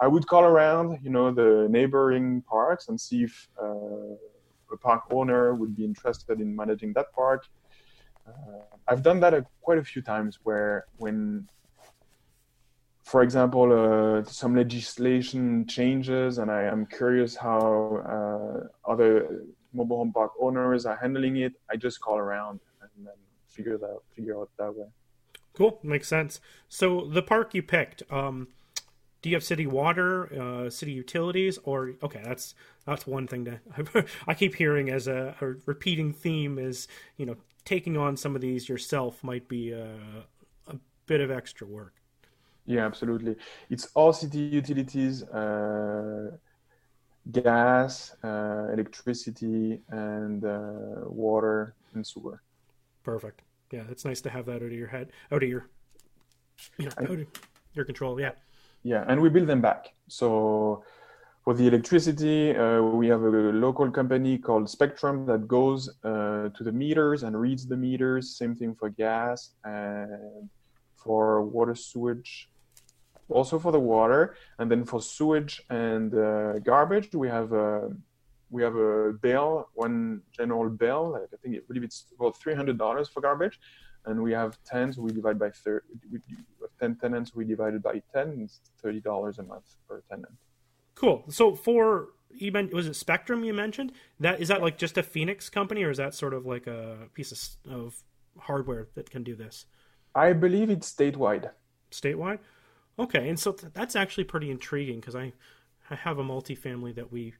I 0.00 0.08
would 0.08 0.26
call 0.26 0.44
around, 0.44 0.98
you 1.02 1.10
know, 1.10 1.30
the 1.32 1.68
neighboring 1.70 2.42
parks 2.42 2.88
and 2.88 3.00
see 3.00 3.22
if 3.22 3.48
uh, 3.62 4.14
a 4.72 4.76
park 4.76 5.04
owner 5.10 5.54
would 5.54 5.74
be 5.76 5.84
interested 5.84 6.40
in 6.40 6.54
managing 6.54 6.92
that 6.94 7.12
park. 7.14 7.46
Uh, 8.26 8.76
I've 8.88 9.02
done 9.02 9.20
that 9.20 9.32
a, 9.32 9.46
quite 9.62 9.78
a 9.78 9.84
few 9.84 10.02
times 10.02 10.40
where 10.42 10.86
when 10.98 11.48
for 13.06 13.22
example, 13.22 13.70
uh, 13.72 14.24
some 14.24 14.56
legislation 14.56 15.64
changes, 15.68 16.38
and 16.38 16.50
I 16.50 16.64
am 16.64 16.86
curious 16.86 17.36
how 17.36 18.02
uh, 18.04 18.90
other 18.90 19.44
mobile 19.72 19.98
home 19.98 20.12
park 20.12 20.32
owners 20.40 20.86
are 20.86 20.96
handling 20.96 21.36
it. 21.36 21.52
I 21.70 21.76
just 21.76 22.00
call 22.00 22.18
around 22.18 22.58
and 22.82 23.06
then 23.06 23.14
figure 23.46 23.78
that 23.78 23.98
figure 24.10 24.36
out 24.40 24.50
that 24.58 24.74
way. 24.74 24.86
Cool, 25.52 25.78
makes 25.84 26.08
sense. 26.08 26.40
So 26.68 27.06
the 27.06 27.22
park 27.22 27.54
you 27.54 27.62
picked, 27.62 28.02
um, 28.10 28.48
do 29.22 29.28
you 29.30 29.36
have 29.36 29.44
city 29.44 29.68
water, 29.68 30.66
uh, 30.66 30.68
city 30.68 30.90
utilities, 30.90 31.60
or 31.62 31.92
okay, 32.02 32.22
that's 32.24 32.56
that's 32.86 33.06
one 33.06 33.28
thing 33.28 33.44
to 33.44 34.04
I 34.26 34.34
keep 34.34 34.56
hearing 34.56 34.90
as 34.90 35.06
a, 35.06 35.36
a, 35.40 35.46
repeating 35.64 36.12
theme 36.12 36.58
is 36.58 36.88
you 37.18 37.24
know 37.24 37.36
taking 37.64 37.96
on 37.96 38.16
some 38.16 38.34
of 38.34 38.40
these 38.40 38.68
yourself 38.68 39.22
might 39.22 39.46
be 39.46 39.70
a, 39.70 39.94
a 40.66 40.76
bit 41.06 41.20
of 41.20 41.30
extra 41.30 41.68
work. 41.68 41.94
Yeah, 42.66 42.84
absolutely. 42.84 43.36
It's 43.70 43.86
all 43.94 44.12
city 44.12 44.38
utilities, 44.40 45.22
uh, 45.22 46.32
gas, 47.30 48.14
uh, 48.24 48.68
electricity, 48.72 49.80
and 49.88 50.44
uh, 50.44 51.06
water 51.06 51.74
and 51.94 52.06
sewer. 52.06 52.42
Perfect. 53.04 53.42
Yeah, 53.72 53.84
it's 53.90 54.04
nice 54.04 54.20
to 54.22 54.30
have 54.30 54.46
that 54.46 54.56
out 54.56 54.62
of 54.62 54.72
your 54.72 54.88
head, 54.88 55.10
out 55.32 55.42
of 55.42 55.48
your, 55.48 55.68
you 56.78 56.86
know, 56.86 56.92
out 57.00 57.10
of 57.10 57.26
your 57.74 57.84
control. 57.84 58.20
Yeah. 58.20 58.32
Yeah, 58.82 59.04
and 59.08 59.20
we 59.20 59.28
build 59.28 59.48
them 59.48 59.60
back. 59.60 59.94
So 60.08 60.82
For 61.46 61.54
the 61.54 61.68
electricity, 61.68 62.56
uh, 62.56 62.82
we 62.82 63.06
have 63.06 63.22
a 63.22 63.30
local 63.30 63.88
company 63.88 64.36
called 64.36 64.68
Spectrum 64.68 65.26
that 65.26 65.46
goes 65.46 65.88
uh, 66.02 66.48
to 66.48 66.64
the 66.64 66.72
meters 66.72 67.22
and 67.22 67.40
reads 67.40 67.68
the 67.68 67.76
meters. 67.76 68.36
Same 68.36 68.56
thing 68.56 68.74
for 68.74 68.90
gas 68.90 69.52
and 69.62 70.50
for 70.96 71.44
water 71.44 71.76
sewage, 71.76 72.50
also 73.28 73.58
for 73.58 73.72
the 73.72 73.80
water. 73.80 74.36
And 74.58 74.70
then 74.70 74.84
for 74.84 75.00
sewage 75.00 75.62
and 75.70 76.14
uh, 76.14 76.58
garbage, 76.60 77.14
we 77.14 77.28
have 77.28 77.52
a 77.52 77.90
we 78.50 78.62
have 78.62 78.76
a 78.76 79.12
bill, 79.12 79.68
one 79.74 80.22
general 80.32 80.70
bill. 80.70 81.20
I 81.20 81.36
think 81.42 81.56
I 81.56 81.60
believe 81.66 81.82
it's 81.82 82.06
about 82.18 82.38
three 82.38 82.54
hundred 82.54 82.78
dollars 82.78 83.08
for 83.08 83.20
garbage, 83.20 83.58
and 84.04 84.22
we 84.22 84.32
have 84.32 84.58
tens. 84.64 84.98
We 84.98 85.10
divide 85.12 85.38
by 85.38 85.50
thirty. 85.50 85.86
Ten 86.80 86.94
tenants, 86.96 87.34
we 87.34 87.44
divided 87.44 87.82
by 87.82 88.02
ten. 88.14 88.38
It's 88.42 88.60
thirty 88.82 89.00
dollars 89.00 89.38
a 89.38 89.42
month 89.42 89.76
per 89.88 90.02
tenant. 90.10 90.32
Cool. 90.94 91.24
So 91.28 91.54
for 91.54 92.08
you 92.30 92.52
meant 92.52 92.72
was 92.72 92.86
it 92.86 92.96
Spectrum 92.96 93.44
you 93.44 93.54
mentioned? 93.54 93.92
That 94.20 94.40
is 94.40 94.48
that 94.48 94.60
like 94.62 94.76
just 94.76 94.98
a 94.98 95.02
Phoenix 95.02 95.48
company, 95.48 95.82
or 95.84 95.90
is 95.90 95.96
that 95.96 96.14
sort 96.14 96.34
of 96.34 96.44
like 96.46 96.66
a 96.66 97.08
piece 97.14 97.32
of, 97.32 97.72
of 97.72 98.02
hardware 98.38 98.88
that 98.94 99.10
can 99.10 99.22
do 99.22 99.34
this? 99.34 99.66
I 100.14 100.32
believe 100.32 100.70
it's 100.70 100.92
statewide. 100.92 101.50
Statewide. 101.90 102.38
Okay, 102.98 103.28
and 103.28 103.38
so 103.38 103.52
th- 103.52 103.72
that's 103.72 103.94
actually 103.94 104.24
pretty 104.24 104.50
intriguing 104.50 105.00
because 105.00 105.14
I 105.14 105.32
I 105.90 105.94
have 105.94 106.18
a 106.18 106.24
multifamily 106.24 106.94
that 106.94 107.12
we 107.12 107.34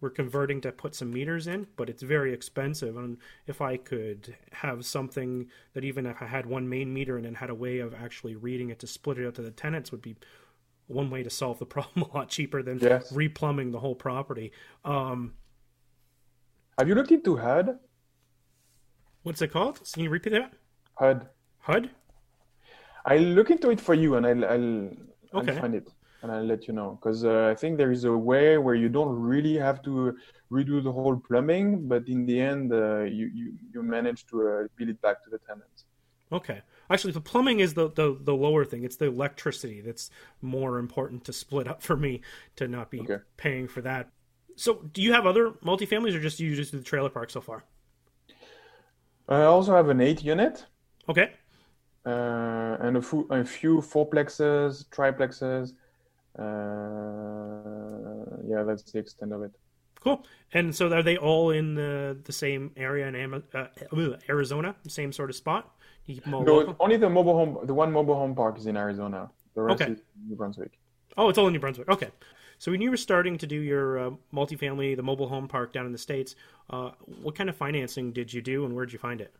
we're 0.00 0.10
converting 0.10 0.60
to 0.60 0.72
put 0.72 0.94
some 0.94 1.10
meters 1.10 1.46
in, 1.46 1.66
but 1.76 1.88
it's 1.88 2.02
very 2.02 2.32
expensive. 2.32 2.96
And 2.96 3.18
if 3.46 3.60
I 3.60 3.76
could 3.76 4.36
have 4.52 4.84
something 4.86 5.48
that 5.74 5.84
even 5.84 6.06
if 6.06 6.22
I 6.22 6.26
had 6.26 6.46
one 6.46 6.68
main 6.68 6.92
meter 6.92 7.16
and 7.16 7.24
then 7.24 7.34
had 7.34 7.50
a 7.50 7.54
way 7.54 7.78
of 7.78 7.94
actually 7.94 8.36
reading 8.36 8.70
it 8.70 8.78
to 8.80 8.86
split 8.86 9.18
it 9.18 9.26
out 9.26 9.34
to 9.36 9.42
the 9.42 9.50
tenants 9.50 9.90
would 9.90 10.02
be 10.02 10.16
one 10.86 11.10
way 11.10 11.22
to 11.22 11.30
solve 11.30 11.58
the 11.58 11.66
problem 11.66 12.08
a 12.08 12.16
lot 12.16 12.28
cheaper 12.28 12.62
than 12.62 12.78
yes. 12.78 13.12
replumbing 13.12 13.72
the 13.72 13.80
whole 13.80 13.94
property. 13.94 14.52
Um, 14.84 15.34
Have 16.78 16.88
you 16.88 16.94
looked 16.94 17.12
into 17.12 17.36
HUD? 17.36 17.78
What's 19.22 19.42
it 19.42 19.48
called? 19.48 19.80
Can 19.92 20.04
you 20.04 20.10
repeat 20.10 20.30
that? 20.30 20.52
HUD. 20.94 21.28
HUD. 21.58 21.90
I'll 23.06 23.20
look 23.20 23.50
into 23.50 23.70
it 23.70 23.80
for 23.80 23.94
you, 23.94 24.16
and 24.16 24.26
I'll, 24.26 24.44
I'll, 24.44 25.40
okay. 25.40 25.52
I'll 25.52 25.60
find 25.60 25.74
it, 25.74 25.88
and 26.22 26.32
I'll 26.32 26.44
let 26.44 26.68
you 26.68 26.74
know. 26.74 26.98
Because 27.00 27.24
uh, 27.24 27.48
I 27.50 27.54
think 27.54 27.78
there 27.78 27.92
is 27.92 28.04
a 28.04 28.12
way 28.12 28.58
where 28.58 28.74
you 28.74 28.88
don't 28.88 29.14
really 29.18 29.56
have 29.56 29.82
to 29.82 30.16
redo 30.50 30.82
the 30.82 30.92
whole 30.92 31.16
plumbing, 31.16 31.88
but 31.88 32.08
in 32.08 32.26
the 32.26 32.40
end, 32.40 32.72
uh, 32.72 33.02
you, 33.02 33.30
you 33.32 33.52
you 33.72 33.82
manage 33.82 34.26
to 34.26 34.48
uh, 34.48 34.66
bill 34.76 34.90
it 34.90 35.00
back 35.00 35.22
to 35.24 35.30
the 35.30 35.38
tenants. 35.38 35.84
Okay. 36.32 36.62
Actually, 36.90 37.12
the 37.12 37.20
plumbing 37.20 37.60
is 37.60 37.74
the, 37.74 37.90
the, 37.90 38.16
the 38.20 38.34
lower 38.34 38.64
thing. 38.64 38.84
It's 38.84 38.96
the 38.96 39.06
electricity 39.06 39.80
that's 39.80 40.10
more 40.42 40.78
important 40.78 41.24
to 41.24 41.32
split 41.32 41.68
up 41.68 41.82
for 41.82 41.96
me 41.96 42.20
to 42.56 42.66
not 42.66 42.90
be 42.90 43.00
okay. 43.00 43.18
paying 43.36 43.68
for 43.68 43.80
that. 43.82 44.10
So, 44.56 44.74
do 44.92 45.00
you 45.00 45.12
have 45.12 45.24
other 45.24 45.52
multifamilies, 45.64 46.14
or 46.14 46.20
just 46.20 46.40
you 46.40 46.54
just 46.54 46.72
do 46.72 46.78
the 46.78 46.84
trailer 46.84 47.08
park 47.08 47.30
so 47.30 47.40
far? 47.40 47.64
I 49.28 49.42
also 49.42 49.74
have 49.74 49.88
an 49.88 50.00
eight 50.00 50.22
unit. 50.24 50.66
Okay. 51.08 51.32
Uh, 52.04 52.10
and 52.80 52.96
a 52.96 53.02
few, 53.02 53.26
a 53.30 53.44
few 53.44 53.78
fourplexes, 53.78 54.86
triplexes. 54.88 55.72
Uh, 56.38 56.42
yeah, 58.46 58.62
that's 58.62 58.82
the 58.90 58.98
extent 58.98 59.32
of 59.32 59.42
it. 59.42 59.52
Cool. 60.02 60.24
And 60.54 60.74
so, 60.74 60.90
are 60.92 61.02
they 61.02 61.18
all 61.18 61.50
in 61.50 61.74
the 61.74 62.16
the 62.24 62.32
same 62.32 62.72
area 62.76 63.06
in 63.06 63.42
uh, 63.54 63.66
Arizona, 64.28 64.74
same 64.88 65.12
sort 65.12 65.30
of 65.30 65.36
spot? 65.36 65.74
You 66.06 66.14
keep 66.14 66.24
them 66.24 66.34
all 66.34 66.44
no, 66.44 66.76
only 66.80 66.96
the 66.96 67.10
mobile 67.10 67.34
home, 67.34 67.58
the 67.66 67.74
one 67.74 67.92
mobile 67.92 68.14
home 68.14 68.34
park 68.34 68.58
is 68.58 68.66
in 68.66 68.76
Arizona. 68.76 69.30
The 69.54 69.62
rest 69.62 69.82
okay. 69.82 69.92
is 69.92 70.00
New 70.28 70.36
Brunswick. 70.36 70.78
Oh, 71.16 71.28
it's 71.28 71.38
all 71.38 71.46
in 71.46 71.52
New 71.52 71.60
Brunswick. 71.60 71.88
Okay. 71.88 72.08
So 72.58 72.70
when 72.70 72.80
you 72.82 72.90
were 72.90 72.96
starting 72.96 73.38
to 73.38 73.46
do 73.46 73.56
your 73.56 73.98
uh, 73.98 74.10
multifamily, 74.34 74.94
the 74.94 75.02
mobile 75.02 75.28
home 75.28 75.48
park 75.48 75.72
down 75.72 75.86
in 75.86 75.92
the 75.92 75.98
states, 75.98 76.34
uh, 76.68 76.90
what 77.22 77.34
kind 77.34 77.48
of 77.48 77.56
financing 77.56 78.12
did 78.12 78.32
you 78.32 78.42
do, 78.42 78.64
and 78.64 78.74
where 78.74 78.84
did 78.84 78.92
you 78.92 78.98
find 78.98 79.20
it? 79.20 79.34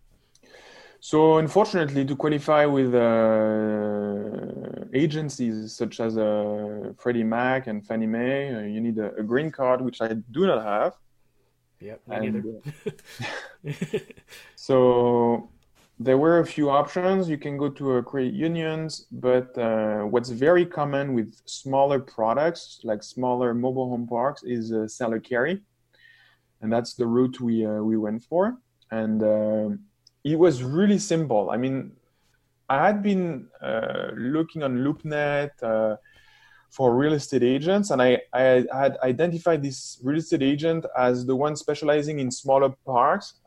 So 1.01 1.39
unfortunately, 1.39 2.05
to 2.05 2.15
qualify 2.15 2.67
with 2.67 2.95
uh, 2.95 4.85
agencies 4.93 5.73
such 5.73 5.99
as 5.99 6.19
uh, 6.19 6.93
Freddie 6.99 7.25
Mac 7.25 7.69
and 7.69 7.87
Fannie 7.87 8.07
Mae, 8.07 8.55
uh, 8.55 8.61
you 8.61 8.83
need 8.83 8.99
a, 8.99 9.15
a, 9.15 9.23
green 9.23 9.51
card, 9.51 9.81
which 9.81 10.03
I 10.03 10.13
do 10.13 10.47
not 10.47 10.63
have. 10.63 10.95
Yep, 11.81 12.01
me 12.07 12.17
and, 12.17 12.61
neither. 13.65 14.03
so 14.57 15.49
there 15.99 16.19
were 16.19 16.41
a 16.41 16.47
few 16.47 16.69
options. 16.69 17.31
You 17.31 17.39
can 17.39 17.57
go 17.57 17.71
to 17.71 17.97
uh, 17.97 18.03
credit 18.03 18.35
unions, 18.35 19.07
but 19.11 19.57
uh, 19.57 20.03
what's 20.03 20.29
very 20.29 20.67
common 20.67 21.15
with 21.15 21.35
smaller 21.47 21.99
products, 21.99 22.81
like 22.85 23.03
smaller 23.03 23.55
mobile 23.55 23.89
home 23.89 24.07
parks, 24.07 24.43
is 24.43 24.71
uh, 24.71 24.87
seller 24.87 25.19
carry, 25.19 25.63
and 26.61 26.71
that's 26.71 26.93
the 26.93 27.07
route 27.07 27.41
we 27.41 27.65
uh, 27.65 27.81
we 27.81 27.97
went 27.97 28.23
for. 28.23 28.59
And 28.91 29.23
it 30.25 30.39
was 30.39 30.63
really 30.63 30.99
simple. 30.99 31.51
I 31.51 31.57
mean, 31.57 31.93
I 32.69 32.87
had 32.87 33.03
been 33.03 33.49
uh, 33.61 34.11
looking 34.17 34.63
on 34.63 34.79
LoopNet 34.79 35.51
for 36.71 36.95
real 36.95 37.15
estate 37.15 37.43
agents, 37.43 37.91
and 37.91 38.01
I, 38.01 38.21
I 38.33 38.65
had 38.73 38.97
identified 39.03 39.63
this 39.63 39.99
real 40.05 40.19
estate 40.19 40.43
agent 40.43 40.87
as 40.97 41.27
the 41.27 41.35
one 41.35 41.57
specializing 41.57 42.21
in 42.21 42.31
smaller 42.31 42.71
parks 42.87 43.41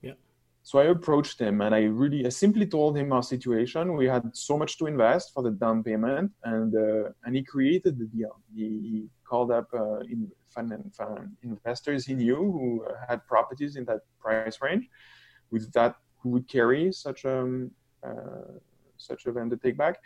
Yeah. 0.00 0.14
so 0.62 0.78
I 0.78 0.84
approached 0.84 1.40
him 1.40 1.60
and 1.60 1.74
I 1.74 1.82
really, 1.84 2.24
I 2.24 2.28
simply 2.28 2.66
told 2.66 2.96
him 2.96 3.12
our 3.12 3.22
situation. 3.22 3.96
We 3.96 4.06
had 4.06 4.24
so 4.32 4.56
much 4.56 4.78
to 4.78 4.86
invest 4.86 5.32
for 5.34 5.42
the 5.42 5.50
down 5.50 5.82
payment, 5.82 6.30
and 6.44 6.70
uh, 6.74 7.10
and 7.24 7.34
he 7.34 7.42
created 7.42 7.98
the 7.98 8.06
deal. 8.06 8.34
He, 8.54 8.64
he 8.90 9.08
called 9.28 9.50
up 9.50 9.68
uh, 9.74 10.00
in, 10.12 10.30
fund, 10.54 10.72
fund 10.96 11.36
investors 11.42 12.06
he 12.06 12.14
knew 12.14 12.36
who 12.36 12.86
had 13.08 13.26
properties 13.26 13.74
in 13.74 13.84
that 13.86 14.02
price 14.20 14.58
range, 14.62 14.88
with 15.50 15.72
that 15.72 15.96
who 16.20 16.30
would 16.30 16.48
carry 16.48 16.92
such 16.92 17.24
a 17.24 17.38
um, 17.40 17.70
uh, 18.06 18.58
such 18.96 19.26
a 19.26 19.32
vendor 19.32 19.56
take 19.56 19.76
back, 19.76 19.98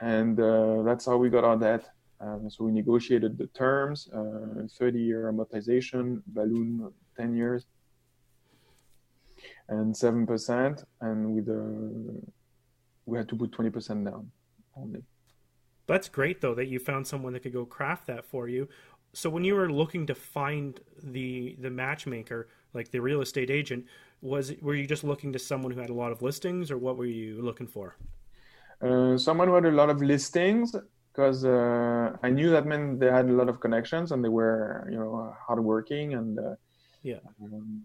and 0.00 0.38
uh, 0.40 0.82
that's 0.82 1.06
how 1.06 1.16
we 1.16 1.28
got 1.28 1.44
our 1.44 1.56
debt. 1.56 1.90
Um, 2.20 2.48
so 2.48 2.64
we 2.64 2.72
negotiated 2.72 3.36
the 3.36 3.48
terms, 3.48 4.08
uh, 4.14 4.66
30 4.78 5.00
year 5.00 5.32
amortization, 5.32 6.22
balloon 6.28 6.92
10 7.16 7.34
years 7.34 7.66
and 9.68 9.96
seven 9.96 10.26
percent, 10.26 10.84
and 11.00 11.34
with 11.34 11.48
a 11.48 12.20
we 13.06 13.18
had 13.18 13.28
to 13.28 13.36
put 13.36 13.52
twenty 13.52 13.70
percent 13.70 14.04
down 14.04 14.30
only. 14.76 15.02
That's 15.86 16.08
great 16.08 16.40
though 16.40 16.54
that 16.54 16.66
you 16.66 16.78
found 16.78 17.06
someone 17.06 17.32
that 17.32 17.40
could 17.40 17.52
go 17.52 17.64
craft 17.64 18.06
that 18.06 18.24
for 18.24 18.48
you. 18.48 18.68
So 19.12 19.28
when 19.28 19.44
you 19.44 19.54
were 19.54 19.70
looking 19.70 20.06
to 20.06 20.14
find 20.14 20.80
the 21.02 21.56
the 21.58 21.70
matchmaker, 21.70 22.48
like 22.72 22.90
the 22.90 23.00
real 23.00 23.20
estate 23.20 23.50
agent, 23.50 23.86
was 24.22 24.50
it, 24.50 24.62
were 24.62 24.74
you 24.74 24.86
just 24.86 25.04
looking 25.04 25.32
to 25.34 25.38
someone 25.38 25.72
who 25.72 25.80
had 25.80 25.90
a 25.90 25.94
lot 25.94 26.12
of 26.12 26.22
listings, 26.22 26.70
or 26.70 26.78
what 26.78 26.96
were 26.96 27.04
you 27.04 27.42
looking 27.42 27.66
for? 27.66 27.96
Uh, 28.80 29.18
someone 29.18 29.48
who 29.48 29.54
had 29.54 29.66
a 29.66 29.70
lot 29.70 29.90
of 29.90 30.00
listings, 30.00 30.74
because 31.12 31.44
uh, 31.44 32.16
I 32.22 32.30
knew 32.30 32.48
that 32.50 32.64
meant 32.64 33.00
they 33.00 33.10
had 33.10 33.28
a 33.28 33.32
lot 33.32 33.48
of 33.48 33.60
connections 33.60 34.12
and 34.12 34.24
they 34.24 34.30
were, 34.30 34.88
you 34.90 34.96
know, 34.96 35.36
hardworking 35.46 36.14
and 36.14 36.38
uh, 36.38 36.54
yeah, 37.02 37.18
um, 37.42 37.82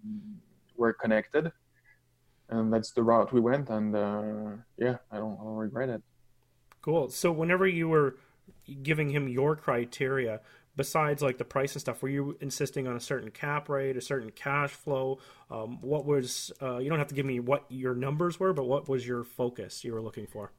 were 0.78 0.94
connected. 0.94 1.52
And 2.50 2.72
that's 2.72 2.92
the 2.92 3.04
route 3.04 3.34
we 3.34 3.42
went 3.42 3.70
and 3.70 3.94
uh, 3.94 4.52
yeah 4.78 4.96
I 5.12 5.18
don't, 5.18 5.34
I 5.34 5.44
don't 5.44 5.58
regret 5.58 5.90
it. 5.90 6.02
Cool. 6.82 7.10
So 7.10 7.30
whenever 7.30 7.68
you 7.68 7.90
were 7.90 8.16
giving 8.82 9.10
him 9.10 9.28
your 9.28 9.58
criteria 9.58 10.40
besides 10.78 11.22
like 11.22 11.38
the 11.38 11.44
price 11.44 11.74
and 11.74 11.82
stuff 11.82 12.02
were 12.02 12.10
you 12.10 12.38
insisting 12.40 12.88
on 12.88 12.96
a 12.96 13.00
certain 13.00 13.32
cap 13.32 13.68
rate 13.68 13.98
a 13.98 14.02
certain 14.02 14.32
cash 14.32 14.72
flow? 14.72 15.20
Um, 15.52 15.80
what 15.82 16.06
was 16.06 16.54
uh, 16.62 16.78
you 16.78 16.90
don't 16.90 17.00
have 17.00 17.10
to 17.10 17.16
give 17.16 17.26
me 17.26 17.42
what 17.42 17.66
your 17.68 17.96
numbers 17.96 18.40
were 18.40 18.54
but 18.54 18.66
what 18.66 18.88
was 18.88 19.06
your 19.06 19.26
focus 19.26 19.84
you 19.84 19.94
were 19.94 20.02
looking 20.02 20.28
for? 20.28 20.52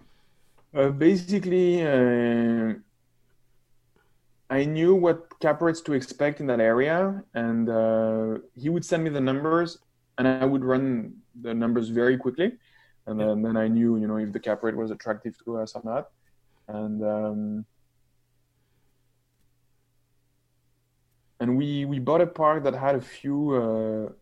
Uh, 0.75 0.91
basically 0.91 1.83
uh, 1.83 2.75
I 4.51 4.65
knew 4.65 4.95
what 4.95 5.39
cap 5.41 5.61
rates 5.61 5.81
to 5.83 5.93
expect 5.93 6.41
in 6.41 6.47
that 6.47 6.61
area, 6.61 7.23
and 7.35 7.69
uh, 7.69 8.39
he 8.57 8.71
would 8.71 8.85
send 8.85 9.05
me 9.05 9.11
the 9.11 9.21
numbers, 9.21 9.79
and 10.17 10.27
I 10.27 10.45
would 10.45 10.65
run 10.65 11.15
the 11.41 11.53
numbers 11.53 11.91
very 11.91 12.17
quickly, 12.17 12.53
and 13.07 13.21
then, 13.21 13.43
then 13.43 13.57
I 13.59 13.69
knew 13.69 13.99
you 13.99 14.07
know 14.07 14.17
if 14.17 14.33
the 14.33 14.41
cap 14.41 14.63
rate 14.63 14.77
was 14.77 14.91
attractive 14.91 15.37
to 15.45 15.59
us 15.59 15.75
or 15.75 15.83
not, 15.85 16.09
and 16.69 17.05
um, 17.05 17.67
and 21.41 21.57
we 21.57 21.85
we 21.85 21.99
bought 21.99 22.21
a 22.21 22.27
park 22.27 22.65
that 22.65 22.75
had 22.75 22.95
a 22.95 23.01
few 23.01 23.55
uh, 23.55 24.13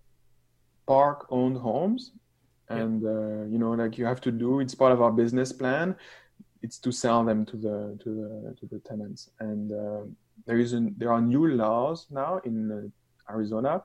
park 0.86 1.26
owned 1.30 1.56
homes, 1.56 2.12
and 2.68 3.04
uh, 3.04 3.44
you 3.50 3.58
know 3.58 3.72
like 3.72 3.98
you 3.98 4.04
have 4.04 4.20
to 4.22 4.30
do 4.30 4.60
it's 4.60 4.74
part 4.74 4.92
of 4.92 5.00
our 5.00 5.12
business 5.12 5.52
plan. 5.52 5.96
It's 6.62 6.78
to 6.78 6.92
sell 6.92 7.24
them 7.24 7.44
to 7.46 7.56
the 7.56 7.98
to 8.02 8.08
the 8.20 8.56
to 8.58 8.66
the 8.66 8.78
tenants, 8.80 9.30
and 9.40 9.72
uh, 9.72 10.02
there 10.46 10.58
is 10.58 10.72
an, 10.72 10.94
there 10.98 11.12
are 11.12 11.20
new 11.20 11.46
laws 11.48 12.06
now 12.10 12.40
in 12.44 12.70
uh, 12.72 13.32
Arizona 13.32 13.82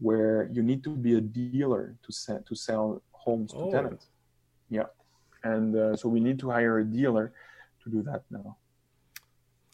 where 0.00 0.48
you 0.52 0.62
need 0.62 0.82
to 0.82 0.90
be 0.90 1.16
a 1.16 1.20
dealer 1.20 1.94
to 2.02 2.12
sell 2.12 2.40
to 2.48 2.54
sell 2.54 3.02
homes 3.12 3.52
oh. 3.54 3.66
to 3.66 3.76
tenants. 3.76 4.06
Yeah, 4.68 4.86
and 5.44 5.76
uh, 5.76 5.96
so 5.96 6.08
we 6.08 6.20
need 6.20 6.38
to 6.40 6.50
hire 6.50 6.78
a 6.78 6.84
dealer 6.84 7.32
to 7.82 7.90
do 7.90 8.02
that 8.02 8.22
now. 8.30 8.56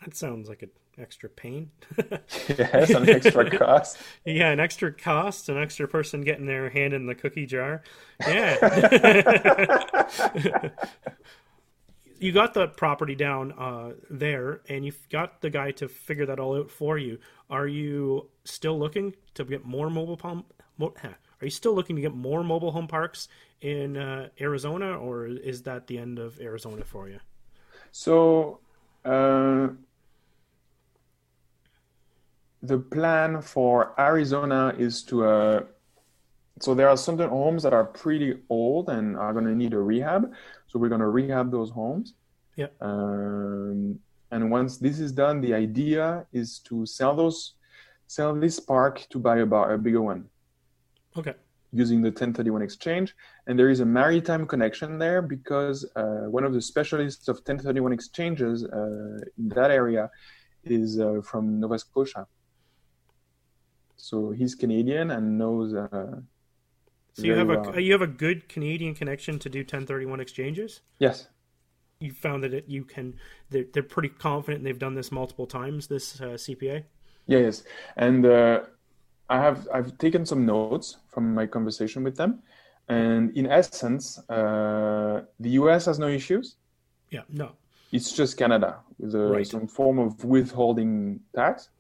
That 0.01 0.17
sounds 0.17 0.49
like 0.49 0.63
it 0.63 0.73
extra 1.01 1.29
pain. 1.29 1.71
yes, 2.49 2.91
an 2.91 3.09
extra 3.09 3.51
cost. 3.59 3.99
yeah, 4.25 4.51
an 4.51 4.61
extra 4.61 4.93
cost, 4.93 5.49
an 5.49 5.59
extra 5.59 5.89
person 5.89 6.23
getting 6.23 6.47
their 6.47 6.71
hand 6.71 6.95
in 6.95 7.07
the 7.07 7.15
cookie 7.15 7.47
jar. 7.47 7.83
Yeah. 8.21 8.59
you 12.19 12.33
got 12.33 12.55
the 12.55 12.69
property 12.69 13.15
down 13.15 13.53
uh, 13.53 13.93
there, 14.11 14.61
and 14.69 14.85
you've 14.85 15.09
got 15.09 15.41
the 15.41 15.51
guy 15.51 15.71
to 15.73 15.89
figure 15.89 16.27
that 16.27 16.39
all 16.39 16.57
out 16.57 16.71
for 16.71 16.99
you. 16.99 17.19
Are 17.51 17.67
you 17.67 18.29
still 18.45 18.79
looking 18.79 19.15
to 19.35 19.45
get 19.45 19.65
more 19.65 19.91
mobile 19.91 20.17
home? 20.17 20.45
Are 20.81 21.17
you 21.41 21.51
still 21.51 21.75
looking 21.75 21.97
to 21.97 22.03
get 22.03 22.15
more 22.15 22.45
mobile 22.45 22.71
home 22.71 22.89
parks 22.89 23.29
in 23.61 23.97
uh, 23.97 24.29
Arizona, 24.41 24.97
or 24.97 25.27
is 25.27 25.63
that 25.63 25.87
the 25.87 25.99
end 25.99 26.19
of 26.19 26.41
Arizona 26.41 26.85
for 26.85 27.09
you? 27.09 27.19
So. 27.93 28.61
Uh, 29.05 29.69
the 32.63 32.79
plan 32.79 33.41
for 33.41 33.95
Arizona 33.99 34.75
is 34.79 35.03
to 35.05 35.25
uh, 35.25 35.61
so 36.61 36.75
there 36.75 36.89
are 36.89 36.97
certain 36.97 37.29
homes 37.29 37.63
that 37.63 37.73
are 37.73 37.85
pretty 37.85 38.39
old 38.49 38.89
and 38.89 39.17
are 39.17 39.33
going 39.33 39.45
to 39.45 39.55
need 39.55 39.75
a 39.75 39.79
rehab. 39.79 40.33
So 40.67 40.79
we're 40.79 40.89
going 40.89 41.01
to 41.01 41.09
rehab 41.09 41.51
those 41.51 41.71
homes. 41.71 42.15
Yeah. 42.57 42.67
Um, 42.81 43.99
and 44.31 44.51
once 44.51 44.79
this 44.79 44.99
is 44.99 45.13
done, 45.13 45.41
the 45.41 45.55
idea 45.55 46.27
is 46.33 46.59
to 46.61 46.85
sell 46.85 47.15
those, 47.15 47.55
sell 48.07 48.35
this 48.35 48.61
park 48.61 49.07
to 49.11 49.19
buy 49.19 49.39
a, 49.39 49.47
bar, 49.47 49.73
a 49.75 49.79
bigger 49.79 50.03
one. 50.03 50.27
Okay. 51.17 51.35
Using 51.73 52.01
the 52.01 52.09
1031 52.09 52.63
exchange, 52.63 53.15
and 53.47 53.59
there 53.59 53.69
is 53.69 53.81
a 53.81 53.85
maritime 53.85 54.47
connection 54.47 54.99
there 54.99 55.21
because 55.21 55.85
uh, 55.97 56.25
one 56.31 56.43
of 56.45 56.55
the 56.55 56.63
specialists 56.63 57.29
of 57.29 57.37
1031 57.37 57.93
exchanges 57.93 58.65
uh, 58.65 59.19
in 59.37 59.49
that 59.51 59.71
area 59.71 60.11
is 60.65 60.99
uh, 60.99 61.21
from 61.23 61.61
Nova 61.61 61.79
Scotia. 61.79 62.27
So 63.99 64.31
he's 64.31 64.55
Canadian 64.55 65.11
and 65.11 65.37
knows. 65.37 65.75
Uh, 65.75 66.21
so 67.13 67.23
you 67.23 67.35
have 67.35 67.49
well. 67.49 67.75
a 67.75 67.81
you 67.81 67.93
have 67.93 68.03
a 68.03 68.07
good 68.07 68.49
Canadian 68.49 68.95
connection 68.95 69.39
to 69.41 69.49
do 69.49 69.61
1031 69.61 70.21
exchanges. 70.21 70.81
Yes. 70.99 71.29
You 72.01 72.13
found 72.13 72.45
that 72.45 72.55
it, 72.55 72.65
you 72.69 72.85
can. 72.85 73.17
They're, 73.51 73.65
they're 73.73 73.83
pretty 73.83 74.11
confident. 74.11 74.63
They've 74.63 74.79
done 74.79 74.95
this 74.95 75.11
multiple 75.11 75.47
times. 75.47 75.89
This 75.89 76.21
uh, 76.21 76.39
CPA. 76.45 76.85
Yeah, 77.27 77.39
yes, 77.41 77.65
and 77.97 78.25
uh, 78.25 78.61
I 79.29 79.37
have 79.43 79.69
I've 79.75 79.99
taken 79.99 80.25
some 80.25 80.47
notes 80.47 80.97
from 81.09 81.35
my 81.35 81.47
conversation 81.47 82.05
with 82.05 82.17
them, 82.17 82.43
and 82.89 83.37
in 83.37 83.47
essence, 83.47 84.19
uh, 84.31 85.23
the 85.41 85.51
US 85.51 85.87
has 85.87 85.99
no 85.99 86.07
issues. 86.07 86.57
Yeah, 87.11 87.23
no. 87.29 87.51
It's 87.91 88.13
just 88.13 88.37
Canada 88.37 88.79
with 88.99 89.15
a, 89.15 89.27
right. 89.29 89.47
some 89.47 89.67
form 89.67 89.99
of 89.99 90.25
withholding 90.25 91.21
tax 91.35 91.71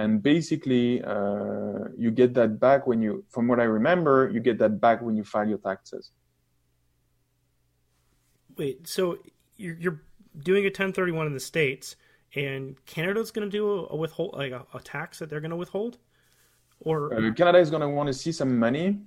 and 0.00 0.22
basically 0.22 1.02
uh, 1.02 1.88
you 1.96 2.10
get 2.10 2.32
that 2.34 2.58
back 2.58 2.86
when 2.86 3.02
you 3.02 3.24
from 3.28 3.46
what 3.48 3.60
i 3.60 3.64
remember 3.78 4.30
you 4.32 4.40
get 4.40 4.58
that 4.58 4.80
back 4.80 5.02
when 5.02 5.16
you 5.16 5.24
file 5.24 5.48
your 5.48 5.58
taxes. 5.58 6.10
Wait 8.56 8.86
so 8.86 9.18
you're, 9.56 9.78
you're 9.82 10.00
doing 10.50 10.64
a 10.64 10.72
1031 10.72 11.26
in 11.26 11.34
the 11.34 11.46
states 11.52 11.96
and 12.34 12.62
canada's 12.86 13.30
going 13.30 13.48
to 13.48 13.54
do 13.60 13.64
a, 13.70 13.86
a, 13.94 13.96
withhold 13.96 14.34
like 14.34 14.52
a, 14.52 14.64
a, 14.74 14.80
tax 14.80 15.18
that 15.18 15.28
they're 15.28 15.44
going 15.46 15.56
to 15.58 15.62
withhold? 15.64 15.98
Or 16.80 17.12
uh, 17.12 17.32
canada 17.34 17.58
is 17.58 17.70
going 17.70 17.82
to 17.82 17.88
want 17.88 18.06
to 18.06 18.14
see 18.14 18.32
some 18.32 18.58
money. 18.58 19.00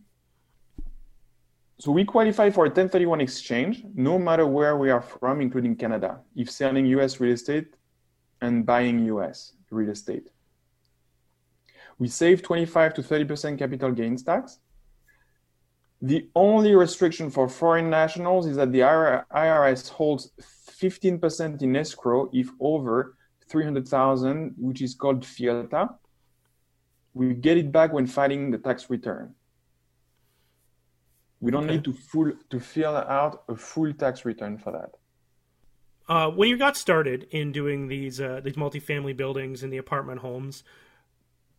So 1.80 1.92
we 1.92 2.04
qualify 2.06 2.52
for 2.52 2.66
a 2.66 2.70
1031 2.70 3.22
exchange 3.22 3.84
no 3.96 4.20
matter 4.20 4.46
where 4.46 4.78
we 4.78 4.92
are 4.92 5.02
from 5.02 5.42
including 5.42 5.76
canada 5.76 6.20
if 6.36 6.52
selling 6.52 6.86
us 7.00 7.20
real 7.20 7.34
estate 7.34 7.70
and 8.42 8.66
buying 8.66 8.98
us 9.10 9.54
real 9.72 9.90
estate 9.90 10.28
we 12.04 12.10
save 12.10 12.42
25 12.42 12.96
to 12.96 13.02
30% 13.02 13.58
capital 13.58 13.92
gains 13.94 14.24
tax. 14.24 14.60
The 16.02 16.28
only 16.36 16.76
restriction 16.76 17.30
for 17.30 17.48
foreign 17.48 17.90
nationals 17.90 18.46
is 18.46 18.58
that 18.58 18.74
the 18.74 18.82
IRS 18.82 19.88
holds 19.88 20.32
15% 20.82 21.62
in 21.62 21.78
escrow 21.78 22.30
if 22.34 22.50
over 22.60 23.16
300,000, 23.48 24.54
which 24.58 24.82
is 24.82 24.96
called 24.96 25.22
FIRPTA. 25.22 25.96
We 27.14 27.36
get 27.36 27.56
it 27.56 27.72
back 27.72 27.94
when 27.94 28.06
filing 28.06 28.52
the 28.52 28.58
tax 28.58 28.90
return. 28.90 29.34
We 31.40 31.52
don't 31.52 31.64
okay. 31.64 31.76
need 31.76 31.86
to 31.86 31.94
full 31.94 32.34
to 32.50 32.60
fill 32.60 32.98
out 32.98 33.44
a 33.48 33.56
full 33.56 33.94
tax 33.94 34.26
return 34.26 34.58
for 34.58 34.72
that. 34.78 34.92
Uh, 36.14 36.30
when 36.32 36.50
you 36.50 36.58
got 36.58 36.76
started 36.76 37.28
in 37.32 37.54
doing 37.54 37.88
these 37.88 38.20
uh, 38.20 38.42
these 38.44 38.56
multifamily 38.56 39.16
buildings 39.16 39.64
and 39.64 39.72
the 39.72 39.78
apartment 39.78 40.20
homes, 40.20 40.66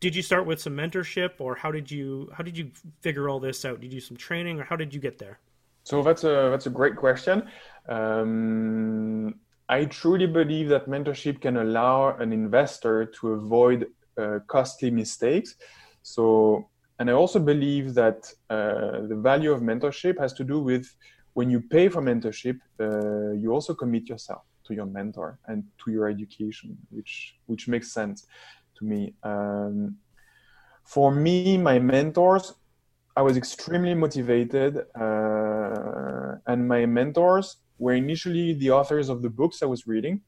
did 0.05 0.15
you 0.15 0.21
start 0.21 0.45
with 0.45 0.61
some 0.61 0.75
mentorship 0.77 1.31
or 1.39 1.55
how 1.55 1.71
did 1.71 1.89
you 1.89 2.29
how 2.35 2.43
did 2.43 2.55
you 2.55 2.69
figure 3.01 3.27
all 3.27 3.39
this 3.39 3.65
out? 3.65 3.81
Did 3.81 3.91
you 3.91 3.99
do 3.99 4.05
some 4.11 4.15
training 4.15 4.59
or 4.59 4.63
how 4.63 4.75
did 4.75 4.93
you 4.93 4.99
get 4.99 5.17
there? 5.17 5.39
So 5.83 6.03
that's 6.03 6.23
a 6.23 6.35
that's 6.51 6.67
a 6.67 6.75
great 6.79 6.95
question. 6.95 7.37
Um, 7.89 9.33
i 9.67 9.79
truly 9.85 10.27
believe 10.27 10.67
that 10.73 10.83
mentorship 10.95 11.41
can 11.45 11.55
allow 11.65 11.95
an 12.23 12.31
investor 12.31 12.95
to 13.17 13.23
avoid 13.39 13.79
uh, 14.21 14.37
costly 14.45 14.91
mistakes. 14.91 15.49
So 16.03 16.25
and 16.99 17.09
i 17.11 17.13
also 17.21 17.39
believe 17.53 17.85
that 18.01 18.19
uh, 18.55 18.97
the 19.11 19.19
value 19.29 19.51
of 19.55 19.59
mentorship 19.71 20.15
has 20.23 20.33
to 20.39 20.43
do 20.53 20.57
with 20.69 20.85
when 21.37 21.47
you 21.53 21.59
pay 21.75 21.85
for 21.93 22.01
mentorship 22.11 22.57
uh, 22.85 23.31
you 23.41 23.47
also 23.57 23.73
commit 23.73 24.03
yourself 24.13 24.43
to 24.67 24.71
your 24.77 24.89
mentor 24.97 25.29
and 25.49 25.59
to 25.81 25.87
your 25.95 26.05
education 26.15 26.69
which 26.95 27.13
which 27.49 27.63
makes 27.73 27.87
sense 27.99 28.17
to 28.77 28.85
me. 28.85 29.13
Um, 29.23 29.97
for 30.83 31.11
me, 31.11 31.57
my 31.57 31.79
mentors, 31.79 32.53
I 33.15 33.21
was 33.21 33.37
extremely 33.37 33.93
motivated, 33.93 34.77
uh, 34.95 36.35
and 36.47 36.67
my 36.67 36.85
mentors 36.85 37.57
were 37.77 37.93
initially 37.93 38.53
the 38.53 38.71
authors 38.71 39.09
of 39.09 39.21
the 39.21 39.29
books 39.29 39.63
I 39.63 39.65
was 39.65 39.87
reading. 39.87 40.21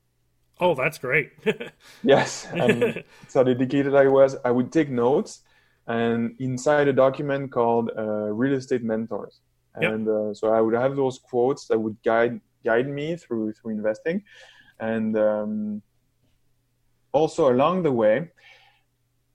Oh, 0.60 0.74
that's 0.74 0.98
great. 0.98 1.32
yes. 2.04 2.48
And 2.52 3.04
so 3.28 3.44
dedicated 3.44 3.94
I 3.94 4.08
was, 4.08 4.36
I 4.44 4.52
would 4.52 4.72
take 4.72 4.90
notes 4.90 5.42
and 5.88 6.36
inside 6.40 6.88
a 6.88 6.94
document 6.94 7.52
called 7.52 7.92
uh, 7.98 8.32
Real 8.34 8.54
Estate 8.54 8.84
Mentors. 8.84 9.40
And 9.76 10.08
yep. 10.08 10.16
uh, 10.16 10.34
so 10.34 10.52
I 10.52 10.60
would 10.60 10.74
have 10.74 10.96
those 10.96 11.20
quotes 11.20 11.68
that 11.68 11.80
would 11.80 11.98
guide 12.04 12.42
guide 12.66 12.90
me 12.90 13.16
through 13.16 13.54
through 13.54 13.72
investing. 13.72 14.24
And 14.80 15.18
um, 15.18 15.82
also 17.18 17.42
along 17.56 17.84
the 17.84 17.92
way, 17.92 18.16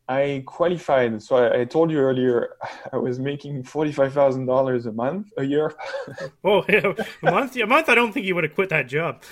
I 0.08 0.42
qualified. 0.46 1.22
So 1.22 1.36
I, 1.36 1.60
I, 1.60 1.64
told 1.64 1.90
you 1.90 1.98
earlier, 1.98 2.56
I 2.92 2.96
was 2.96 3.18
making 3.18 3.64
forty-five 3.74 4.12
thousand 4.12 4.46
dollars 4.46 4.86
a 4.86 4.92
month, 4.92 5.24
a 5.42 5.44
year. 5.44 5.68
oh, 6.44 6.64
yeah, 6.68 6.92
a 7.22 7.30
month. 7.30 7.56
A 7.56 7.66
month. 7.66 7.88
I 7.88 7.94
don't 7.94 8.12
think 8.12 8.26
you 8.26 8.34
would 8.34 8.44
have 8.44 8.54
quit 8.54 8.70
that 8.76 8.86
job. 8.96 9.22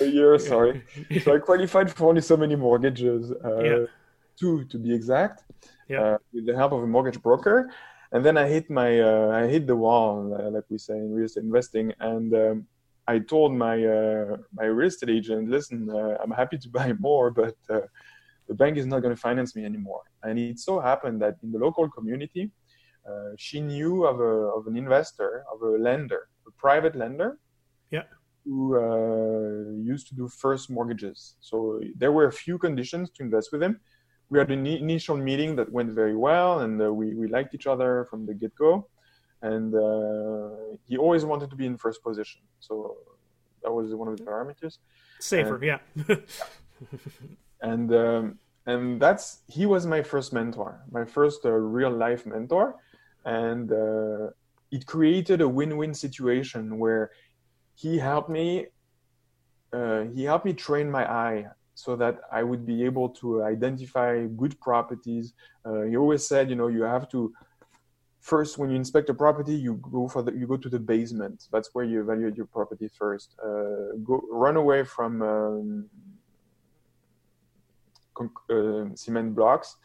a 0.00 0.06
year, 0.16 0.38
sorry. 0.38 0.82
So 1.22 1.28
I 1.36 1.38
qualified 1.38 1.88
for 1.96 2.08
only 2.10 2.24
so 2.32 2.36
many 2.36 2.56
mortgages, 2.56 3.32
uh, 3.48 3.62
yeah. 3.68 3.84
two 4.40 4.64
to 4.72 4.76
be 4.84 4.90
exact, 4.94 5.44
yeah. 5.88 6.02
uh, 6.02 6.18
with 6.32 6.44
the 6.48 6.54
help 6.60 6.72
of 6.72 6.82
a 6.82 6.90
mortgage 6.94 7.20
broker. 7.26 7.70
And 8.12 8.20
then 8.26 8.36
I 8.36 8.46
hit 8.54 8.68
my, 8.80 8.90
uh, 9.10 9.28
I 9.40 9.42
hit 9.54 9.66
the 9.66 9.78
wall, 9.84 10.12
uh, 10.38 10.50
like 10.50 10.66
we 10.68 10.78
say 10.78 10.96
in 11.04 11.12
real 11.16 11.26
estate 11.26 11.44
investing, 11.44 11.86
and. 12.00 12.30
Um, 12.44 12.66
I 13.12 13.18
told 13.34 13.50
my 13.66 13.76
uh, 13.98 14.36
my 14.58 14.66
real 14.76 14.88
estate 14.92 15.12
agent, 15.18 15.42
listen, 15.56 15.78
uh, 15.90 16.14
I'm 16.22 16.34
happy 16.42 16.58
to 16.64 16.68
buy 16.78 16.88
more, 17.08 17.28
but 17.42 17.56
uh, 17.76 17.86
the 18.48 18.56
bank 18.62 18.74
is 18.82 18.86
not 18.92 18.98
going 19.02 19.14
to 19.16 19.22
finance 19.28 19.50
me 19.56 19.62
anymore. 19.64 20.02
And 20.22 20.38
it 20.38 20.58
so 20.58 20.72
happened 20.90 21.16
that 21.24 21.34
in 21.44 21.50
the 21.54 21.60
local 21.66 21.86
community, 21.96 22.44
uh, 23.08 23.30
she 23.36 23.58
knew 23.60 23.94
of, 24.10 24.16
a, 24.20 24.34
of 24.56 24.66
an 24.70 24.76
investor, 24.76 25.44
of 25.52 25.58
a 25.62 25.72
lender, 25.88 26.22
a 26.46 26.52
private 26.64 26.94
lender, 27.02 27.38
yeah, 27.90 28.06
who 28.44 28.58
uh, 28.86 29.70
used 29.92 30.06
to 30.08 30.14
do 30.14 30.28
first 30.44 30.64
mortgages. 30.76 31.18
So 31.40 31.80
there 32.02 32.12
were 32.16 32.26
a 32.26 32.36
few 32.44 32.56
conditions 32.58 33.10
to 33.14 33.22
invest 33.22 33.48
with 33.52 33.62
him. 33.62 33.80
We 34.30 34.38
had 34.38 34.50
an 34.50 34.66
initial 34.66 35.16
meeting 35.16 35.56
that 35.56 35.68
went 35.72 35.90
very 36.02 36.16
well, 36.16 36.60
and 36.60 36.80
uh, 36.80 36.92
we, 36.92 37.14
we 37.14 37.26
liked 37.36 37.54
each 37.56 37.66
other 37.66 38.06
from 38.10 38.26
the 38.26 38.34
get 38.34 38.54
go. 38.54 38.72
And 39.42 39.74
uh, 39.74 40.76
he 40.84 40.96
always 40.96 41.24
wanted 41.24 41.50
to 41.50 41.56
be 41.56 41.66
in 41.66 41.76
first 41.76 42.02
position. 42.02 42.42
So 42.60 42.96
that 43.62 43.72
was 43.72 43.94
one 43.94 44.08
of 44.08 44.16
the 44.18 44.24
parameters. 44.24 44.78
Safer, 45.18 45.56
and, 45.56 45.64
yeah. 45.64 45.78
and 47.62 47.94
um, 47.94 48.38
and 48.66 49.00
that's 49.00 49.42
he 49.48 49.66
was 49.66 49.86
my 49.86 50.02
first 50.02 50.32
mentor, 50.32 50.80
my 50.90 51.04
first 51.04 51.44
uh, 51.44 51.50
real 51.50 51.90
life 51.90 52.26
mentor, 52.26 52.76
and 53.24 53.72
uh, 53.72 54.28
it 54.70 54.86
created 54.86 55.40
a 55.40 55.48
win-win 55.48 55.94
situation 55.94 56.78
where 56.78 57.10
he 57.74 57.98
helped 57.98 58.30
me. 58.30 58.66
Uh, 59.72 60.02
he 60.14 60.24
helped 60.24 60.44
me 60.44 60.52
train 60.52 60.90
my 60.90 61.10
eye 61.10 61.46
so 61.74 61.96
that 61.96 62.20
I 62.30 62.42
would 62.42 62.66
be 62.66 62.84
able 62.84 63.08
to 63.20 63.42
identify 63.42 64.26
good 64.26 64.58
properties. 64.60 65.32
Uh, 65.64 65.82
he 65.82 65.96
always 65.96 66.26
said, 66.26 66.50
you 66.50 66.56
know, 66.56 66.66
you 66.66 66.82
have 66.82 67.08
to 67.10 67.32
first 68.20 68.58
when 68.58 68.70
you 68.70 68.76
inspect 68.76 69.08
a 69.08 69.14
property 69.14 69.54
you 69.54 69.74
go 69.92 70.06
for 70.08 70.22
the 70.22 70.32
you 70.32 70.46
go 70.46 70.56
to 70.56 70.68
the 70.68 70.78
basement 70.78 71.44
that's 71.52 71.70
where 71.72 71.84
you 71.84 72.00
evaluate 72.00 72.36
your 72.36 72.46
property 72.46 72.88
first 72.98 73.34
uh, 73.42 73.96
go 74.04 74.22
run 74.30 74.56
away 74.56 74.84
from 74.84 75.22
um, 75.22 75.88
uh, 78.50 78.84
cement 78.94 79.34
blocks, 79.34 79.76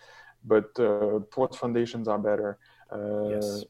but 0.43 0.77
uh, 0.79 1.19
poured 1.31 1.55
foundations 1.55 2.07
are 2.07 2.19
better. 2.19 2.57
Uh, 2.91 3.29
Yes. 3.29 3.63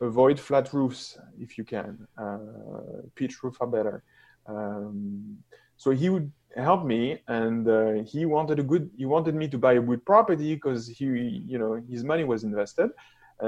Avoid 0.00 0.38
flat 0.38 0.72
roofs 0.74 1.16
if 1.38 1.56
you 1.56 1.64
can. 1.64 2.06
Uh, 2.18 3.06
pitch 3.14 3.42
roof 3.42 3.56
are 3.60 3.66
better. 3.66 4.02
Um, 4.46 5.38
so 5.76 5.92
he 5.92 6.10
would 6.10 6.30
help 6.56 6.84
me, 6.84 7.22
and 7.28 7.66
uh, 7.68 7.92
he 8.04 8.26
wanted 8.26 8.58
a 8.58 8.62
good. 8.62 8.90
He 8.98 9.06
wanted 9.06 9.34
me 9.34 9.48
to 9.48 9.56
buy 9.56 9.74
a 9.74 9.80
good 9.80 10.04
property 10.04 10.54
because 10.56 10.88
he, 10.88 11.06
you 11.52 11.58
know, 11.58 11.80
his 11.88 12.02
money 12.04 12.24
was 12.24 12.42
invested, 12.44 12.90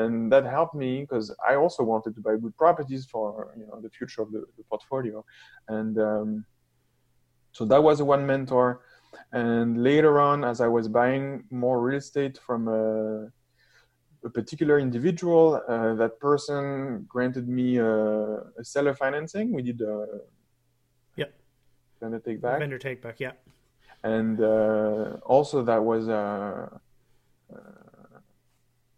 and 0.00 0.30
that 0.32 0.44
helped 0.44 0.74
me 0.84 0.90
because 1.02 1.26
I 1.50 1.54
also 1.62 1.82
wanted 1.92 2.12
to 2.16 2.20
buy 2.26 2.34
good 2.44 2.56
properties 2.56 3.04
for 3.12 3.26
you 3.60 3.66
know 3.68 3.78
the 3.86 3.90
future 3.98 4.22
of 4.22 4.28
the, 4.34 4.40
the 4.58 4.64
portfolio, 4.70 5.24
and 5.68 5.94
um, 6.10 6.28
so 7.56 7.64
that 7.72 7.82
was 7.88 7.96
one 8.14 8.24
mentor. 8.32 8.68
And 9.32 9.82
later 9.90 10.20
on, 10.20 10.44
as 10.44 10.60
I 10.60 10.68
was 10.76 10.86
buying 10.88 11.24
more 11.50 11.80
real 11.80 11.98
estate 12.04 12.36
from 12.46 12.60
a, 12.68 12.82
a 14.28 14.30
particular 14.38 14.78
individual, 14.78 15.44
uh, 15.74 15.94
that 15.94 16.20
person 16.20 17.06
granted 17.14 17.48
me 17.48 17.78
a, 17.78 17.92
a 18.60 18.64
seller 18.72 18.94
financing. 18.94 19.46
We 19.52 19.62
did 19.62 19.80
a 19.80 20.06
Yep. 21.16 21.30
vendor 22.00 22.20
take 22.26 22.40
back 22.42 22.58
Vendor 22.58 22.78
take 22.88 23.00
back. 23.00 23.16
Yeah. 23.26 23.32
and 24.16 24.36
uh, 24.40 25.16
also 25.34 25.56
that 25.70 25.82
was 25.82 26.08
uh, 26.08 26.68
uh, 26.74 26.78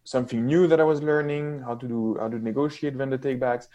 something 0.08 0.46
new 0.46 0.66
that 0.66 0.80
I 0.80 0.84
was 0.84 1.00
learning 1.02 1.60
how 1.60 1.74
to 1.74 1.86
do 1.94 2.16
how 2.20 2.28
to 2.28 2.38
negotiate 2.38 2.94
vendor 2.94 3.18
takebacks, 3.18 3.66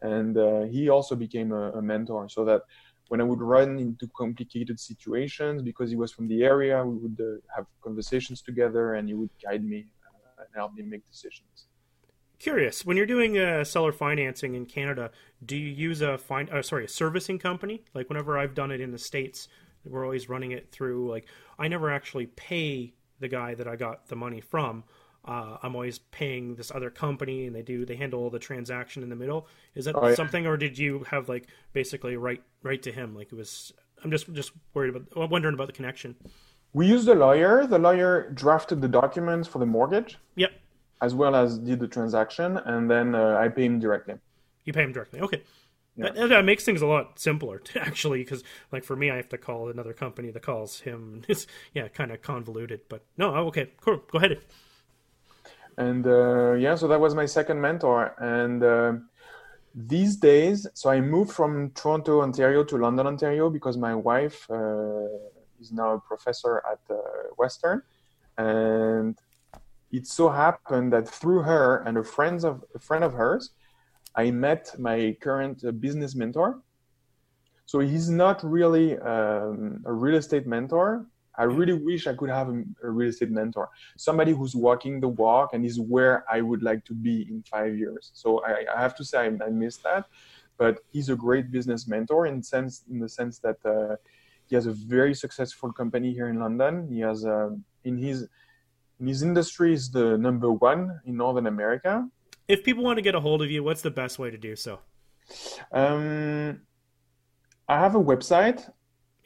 and 0.00 0.36
uh, 0.36 0.62
he 0.62 0.88
also 0.88 1.14
became 1.14 1.52
a, 1.52 1.64
a 1.72 1.82
mentor. 1.82 2.28
So 2.28 2.44
that 2.46 2.62
when 3.08 3.20
I 3.20 3.24
would 3.24 3.42
run 3.42 3.78
into 3.78 4.08
complicated 4.16 4.80
situations, 4.80 5.62
because 5.62 5.90
he 5.90 5.96
was 5.96 6.10
from 6.12 6.28
the 6.28 6.44
area, 6.44 6.76
we 6.84 6.96
would 7.02 7.18
uh, 7.20 7.54
have 7.54 7.66
conversations 7.82 8.40
together, 8.40 8.94
and 8.94 9.06
he 9.06 9.14
would 9.14 9.30
guide 9.44 9.64
me 9.64 9.86
uh, 10.06 10.42
and 10.42 10.48
help 10.54 10.72
me 10.74 10.82
make 10.82 11.04
decisions. 11.10 11.66
Curious, 12.38 12.84
when 12.84 12.96
you're 12.96 13.06
doing 13.06 13.38
uh, 13.38 13.62
seller 13.62 13.92
financing 13.92 14.54
in 14.54 14.66
Canada, 14.66 15.12
do 15.44 15.56
you 15.56 15.68
use 15.68 16.00
a 16.00 16.18
fin- 16.18 16.50
uh, 16.50 16.62
sorry 16.62 16.86
a 16.86 16.88
servicing 16.88 17.38
company? 17.38 17.84
Like 17.94 18.08
whenever 18.08 18.38
I've 18.38 18.54
done 18.54 18.72
it 18.72 18.80
in 18.80 18.90
the 18.90 18.98
states, 18.98 19.46
we're 19.84 20.04
always 20.04 20.28
running 20.28 20.52
it 20.52 20.72
through. 20.72 21.08
Like 21.08 21.26
I 21.58 21.68
never 21.68 21.90
actually 21.90 22.26
pay 22.26 22.94
the 23.20 23.28
guy 23.28 23.54
that 23.54 23.68
I 23.68 23.76
got 23.76 24.08
the 24.08 24.16
money 24.16 24.40
from. 24.40 24.84
Uh, 25.24 25.56
I'm 25.62 25.74
always 25.76 25.98
paying 26.00 26.56
this 26.56 26.70
other 26.72 26.90
company, 26.90 27.46
and 27.46 27.54
they 27.54 27.62
do 27.62 27.84
they 27.86 27.96
handle 27.96 28.28
the 28.30 28.38
transaction 28.40 29.02
in 29.02 29.08
the 29.08 29.16
middle. 29.16 29.46
Is 29.74 29.84
that 29.86 29.94
Oh, 29.94 30.08
yeah. 30.08 30.14
something, 30.14 30.46
or 30.46 30.56
did 30.56 30.78
you 30.78 31.04
have 31.10 31.28
like 31.28 31.46
basically 31.72 32.16
right 32.16 32.42
right 32.62 32.82
to 32.82 32.92
him? 32.92 33.14
Like 33.14 33.28
it 33.32 33.36
was. 33.36 33.72
I'm 34.04 34.10
just 34.10 34.32
just 34.32 34.52
worried 34.74 34.94
about 34.96 35.30
wondering 35.30 35.54
about 35.54 35.68
the 35.68 35.72
connection. 35.72 36.16
We 36.74 36.86
used 36.86 37.08
a 37.08 37.14
lawyer. 37.14 37.66
The 37.66 37.78
lawyer 37.78 38.30
drafted 38.30 38.80
the 38.82 38.88
documents 38.88 39.48
for 39.48 39.58
the 39.58 39.66
mortgage 39.66 40.18
Yep, 40.36 40.52
as 41.02 41.14
well 41.14 41.34
as 41.36 41.58
did 41.58 41.80
the 41.80 41.88
transaction, 41.88 42.56
and 42.56 42.90
then 42.90 43.14
uh, 43.14 43.36
I 43.38 43.48
pay 43.48 43.64
him 43.66 43.78
directly. 43.78 44.14
you 44.64 44.72
pay 44.72 44.82
him 44.82 44.92
directly. 44.92 45.20
Okay. 45.20 45.42
Yeah. 45.96 46.10
That, 46.14 46.28
that 46.30 46.44
makes 46.44 46.64
things 46.64 46.80
a 46.82 46.86
lot 46.86 47.18
simpler, 47.18 47.62
actually, 47.76 48.20
because 48.20 48.42
like 48.72 48.84
for 48.84 48.96
me, 48.96 49.10
I 49.10 49.16
have 49.16 49.28
to 49.30 49.38
call 49.38 49.68
another 49.68 49.92
company 49.92 50.30
that 50.30 50.42
calls 50.42 50.80
him. 50.80 51.22
It's 51.28 51.46
yeah, 51.74 51.88
kind 51.88 52.10
of 52.12 52.22
convoluted. 52.22 52.80
But 52.88 53.04
no, 53.18 53.34
oh, 53.34 53.46
okay, 53.48 53.72
cool. 53.80 54.02
Go 54.10 54.18
ahead. 54.18 54.40
And 55.78 56.06
uh, 56.06 56.52
yeah 56.52 56.74
so 56.74 56.86
that 56.88 57.00
was 57.00 57.14
my 57.14 57.26
second 57.26 57.60
mentor. 57.60 58.14
And 58.18 58.62
uh, 58.62 58.92
these 59.74 60.16
days 60.16 60.66
so 60.74 60.90
i 60.90 61.00
moved 61.00 61.32
from 61.32 61.70
toronto 61.70 62.20
ontario 62.20 62.62
to 62.62 62.76
london 62.76 63.06
ontario 63.06 63.48
because 63.48 63.78
my 63.78 63.94
wife 63.94 64.46
uh, 64.50 65.06
is 65.58 65.72
now 65.72 65.94
a 65.94 66.00
professor 66.00 66.62
at 66.70 66.80
uh, 66.94 66.98
western. 67.38 67.82
And 68.36 69.18
it 69.90 70.06
so 70.06 70.28
happened 70.28 70.92
that 70.92 71.08
through 71.08 71.42
her 71.42 71.82
and 71.86 71.96
a 71.98 72.04
friend 72.04 72.44
of 72.44 72.64
a 72.74 72.78
friend 72.78 73.02
of 73.04 73.14
hers 73.14 73.50
i 74.14 74.30
met 74.30 74.74
my 74.78 75.16
current 75.20 75.64
uh, 75.64 75.72
business 75.72 76.14
mentor. 76.14 76.60
So 77.64 77.78
he's 77.78 78.10
not 78.10 78.44
really 78.44 78.98
um, 78.98 79.82
a 79.86 79.92
real 79.92 80.16
estate 80.16 80.46
mentor 80.46 81.06
i 81.38 81.44
really 81.44 81.72
wish 81.72 82.06
i 82.06 82.14
could 82.14 82.30
have 82.30 82.48
a, 82.48 82.62
a 82.82 82.90
real 82.90 83.08
estate 83.08 83.30
mentor 83.30 83.68
somebody 83.96 84.32
who's 84.32 84.54
walking 84.54 85.00
the 85.00 85.08
walk 85.08 85.50
and 85.52 85.64
is 85.64 85.80
where 85.80 86.24
I 86.30 86.40
would 86.40 86.62
like 86.62 86.84
to 86.86 86.94
be 86.94 87.26
in 87.28 87.42
five 87.42 87.76
years. 87.76 88.10
So 88.14 88.42
I, 88.44 88.64
I 88.74 88.80
have 88.80 88.94
to 88.96 89.04
say 89.04 89.18
I, 89.18 89.46
I 89.46 89.50
miss 89.50 89.76
that, 89.78 90.06
but 90.58 90.78
he's 90.92 91.08
a 91.08 91.16
great 91.16 91.50
business 91.50 91.86
mentor 91.86 92.26
in 92.26 92.42
sense 92.42 92.84
in 92.90 92.98
the 92.98 93.08
sense 93.08 93.38
that 93.40 93.58
uh, 93.64 93.96
he 94.46 94.54
has 94.54 94.66
a 94.66 94.72
very 94.72 95.14
successful 95.14 95.72
company 95.72 96.12
here 96.12 96.28
in 96.28 96.38
London. 96.38 96.88
He 96.90 97.00
has 97.00 97.24
uh, 97.24 97.50
in 97.84 97.96
his 97.98 98.28
in 99.00 99.06
his 99.06 99.22
industry 99.22 99.74
is 99.74 99.90
the 99.90 100.16
number 100.18 100.52
one 100.52 101.00
in 101.04 101.16
Northern 101.16 101.46
America. 101.46 102.08
If 102.48 102.64
people 102.64 102.84
want 102.84 102.98
to 102.98 103.02
get 103.02 103.14
a 103.14 103.20
hold 103.20 103.42
of 103.42 103.50
you, 103.50 103.62
what's 103.62 103.82
the 103.82 103.90
best 103.90 104.18
way 104.18 104.30
to 104.30 104.38
do 104.38 104.56
so? 104.56 104.80
Um, 105.72 106.60
I 107.68 107.78
have 107.78 107.94
a 107.94 108.02
website. 108.02 108.68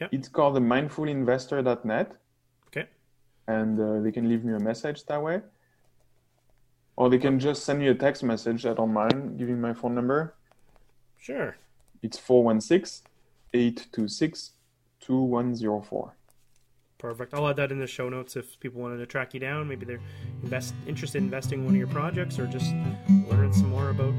Yep. 0.00 0.11
It's 0.12 0.28
called 0.28 0.54
the 0.56 0.61
mindfulinvestor.net. 0.61 2.12
Okay. 2.68 2.87
and 3.48 3.80
uh, 3.80 4.00
they 4.00 4.12
can 4.12 4.28
leave 4.28 4.44
me 4.44 4.54
a 4.54 4.59
message 4.61 5.04
that 5.06 5.22
way. 5.22 5.40
Or 6.96 7.09
they 7.11 7.18
can 7.18 7.38
just 7.38 7.64
send 7.64 7.78
me 7.78 7.88
a 7.88 7.94
text 7.94 8.22
message. 8.22 8.64
I 8.66 8.74
don't 8.74 8.92
mind 8.92 9.38
giving 9.38 9.61
my 9.61 9.72
phone 9.74 9.94
number. 9.94 10.35
Sure. 11.18 11.56
It's 12.02 12.18
416 12.18 13.06
826 13.52 14.52
2104. 15.00 16.12
Perfect. 16.98 17.35
I'll 17.35 17.46
add 17.48 17.56
that 17.56 17.70
in 17.70 17.78
the 17.78 17.87
show 17.87 18.09
notes 18.09 18.37
if 18.37 18.59
people 18.59 18.80
wanted 18.80 18.96
to 18.98 19.06
track 19.06 19.35
you 19.35 19.40
down. 19.40 19.68
Maybe 19.68 19.85
they're 19.85 20.00
invest 20.42 20.74
interested 20.87 21.18
in 21.18 21.24
investing 21.24 21.61
in 21.61 21.64
one 21.66 21.74
of 21.74 21.78
your 21.78 21.88
projects 21.88 22.38
or 22.38 22.46
just 22.46 22.72
learning 23.28 23.52
some 23.52 23.68
more 23.68 23.90
about 23.90 24.14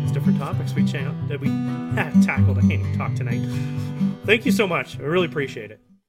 these 0.00 0.12
different 0.12 0.38
topics 0.38 0.72
we 0.72 0.84
cha- 0.84 1.14
that 1.28 1.40
we 1.40 1.48
tackled. 2.24 2.58
I 2.58 2.60
can't 2.62 2.72
even 2.72 2.96
talk 2.96 3.14
tonight. 3.14 3.42
Thank 4.24 4.46
you 4.46 4.52
so 4.52 4.66
much. 4.66 4.98
I 4.98 5.02
really 5.02 5.26
appreciate 5.26 5.70
it. 5.70 5.80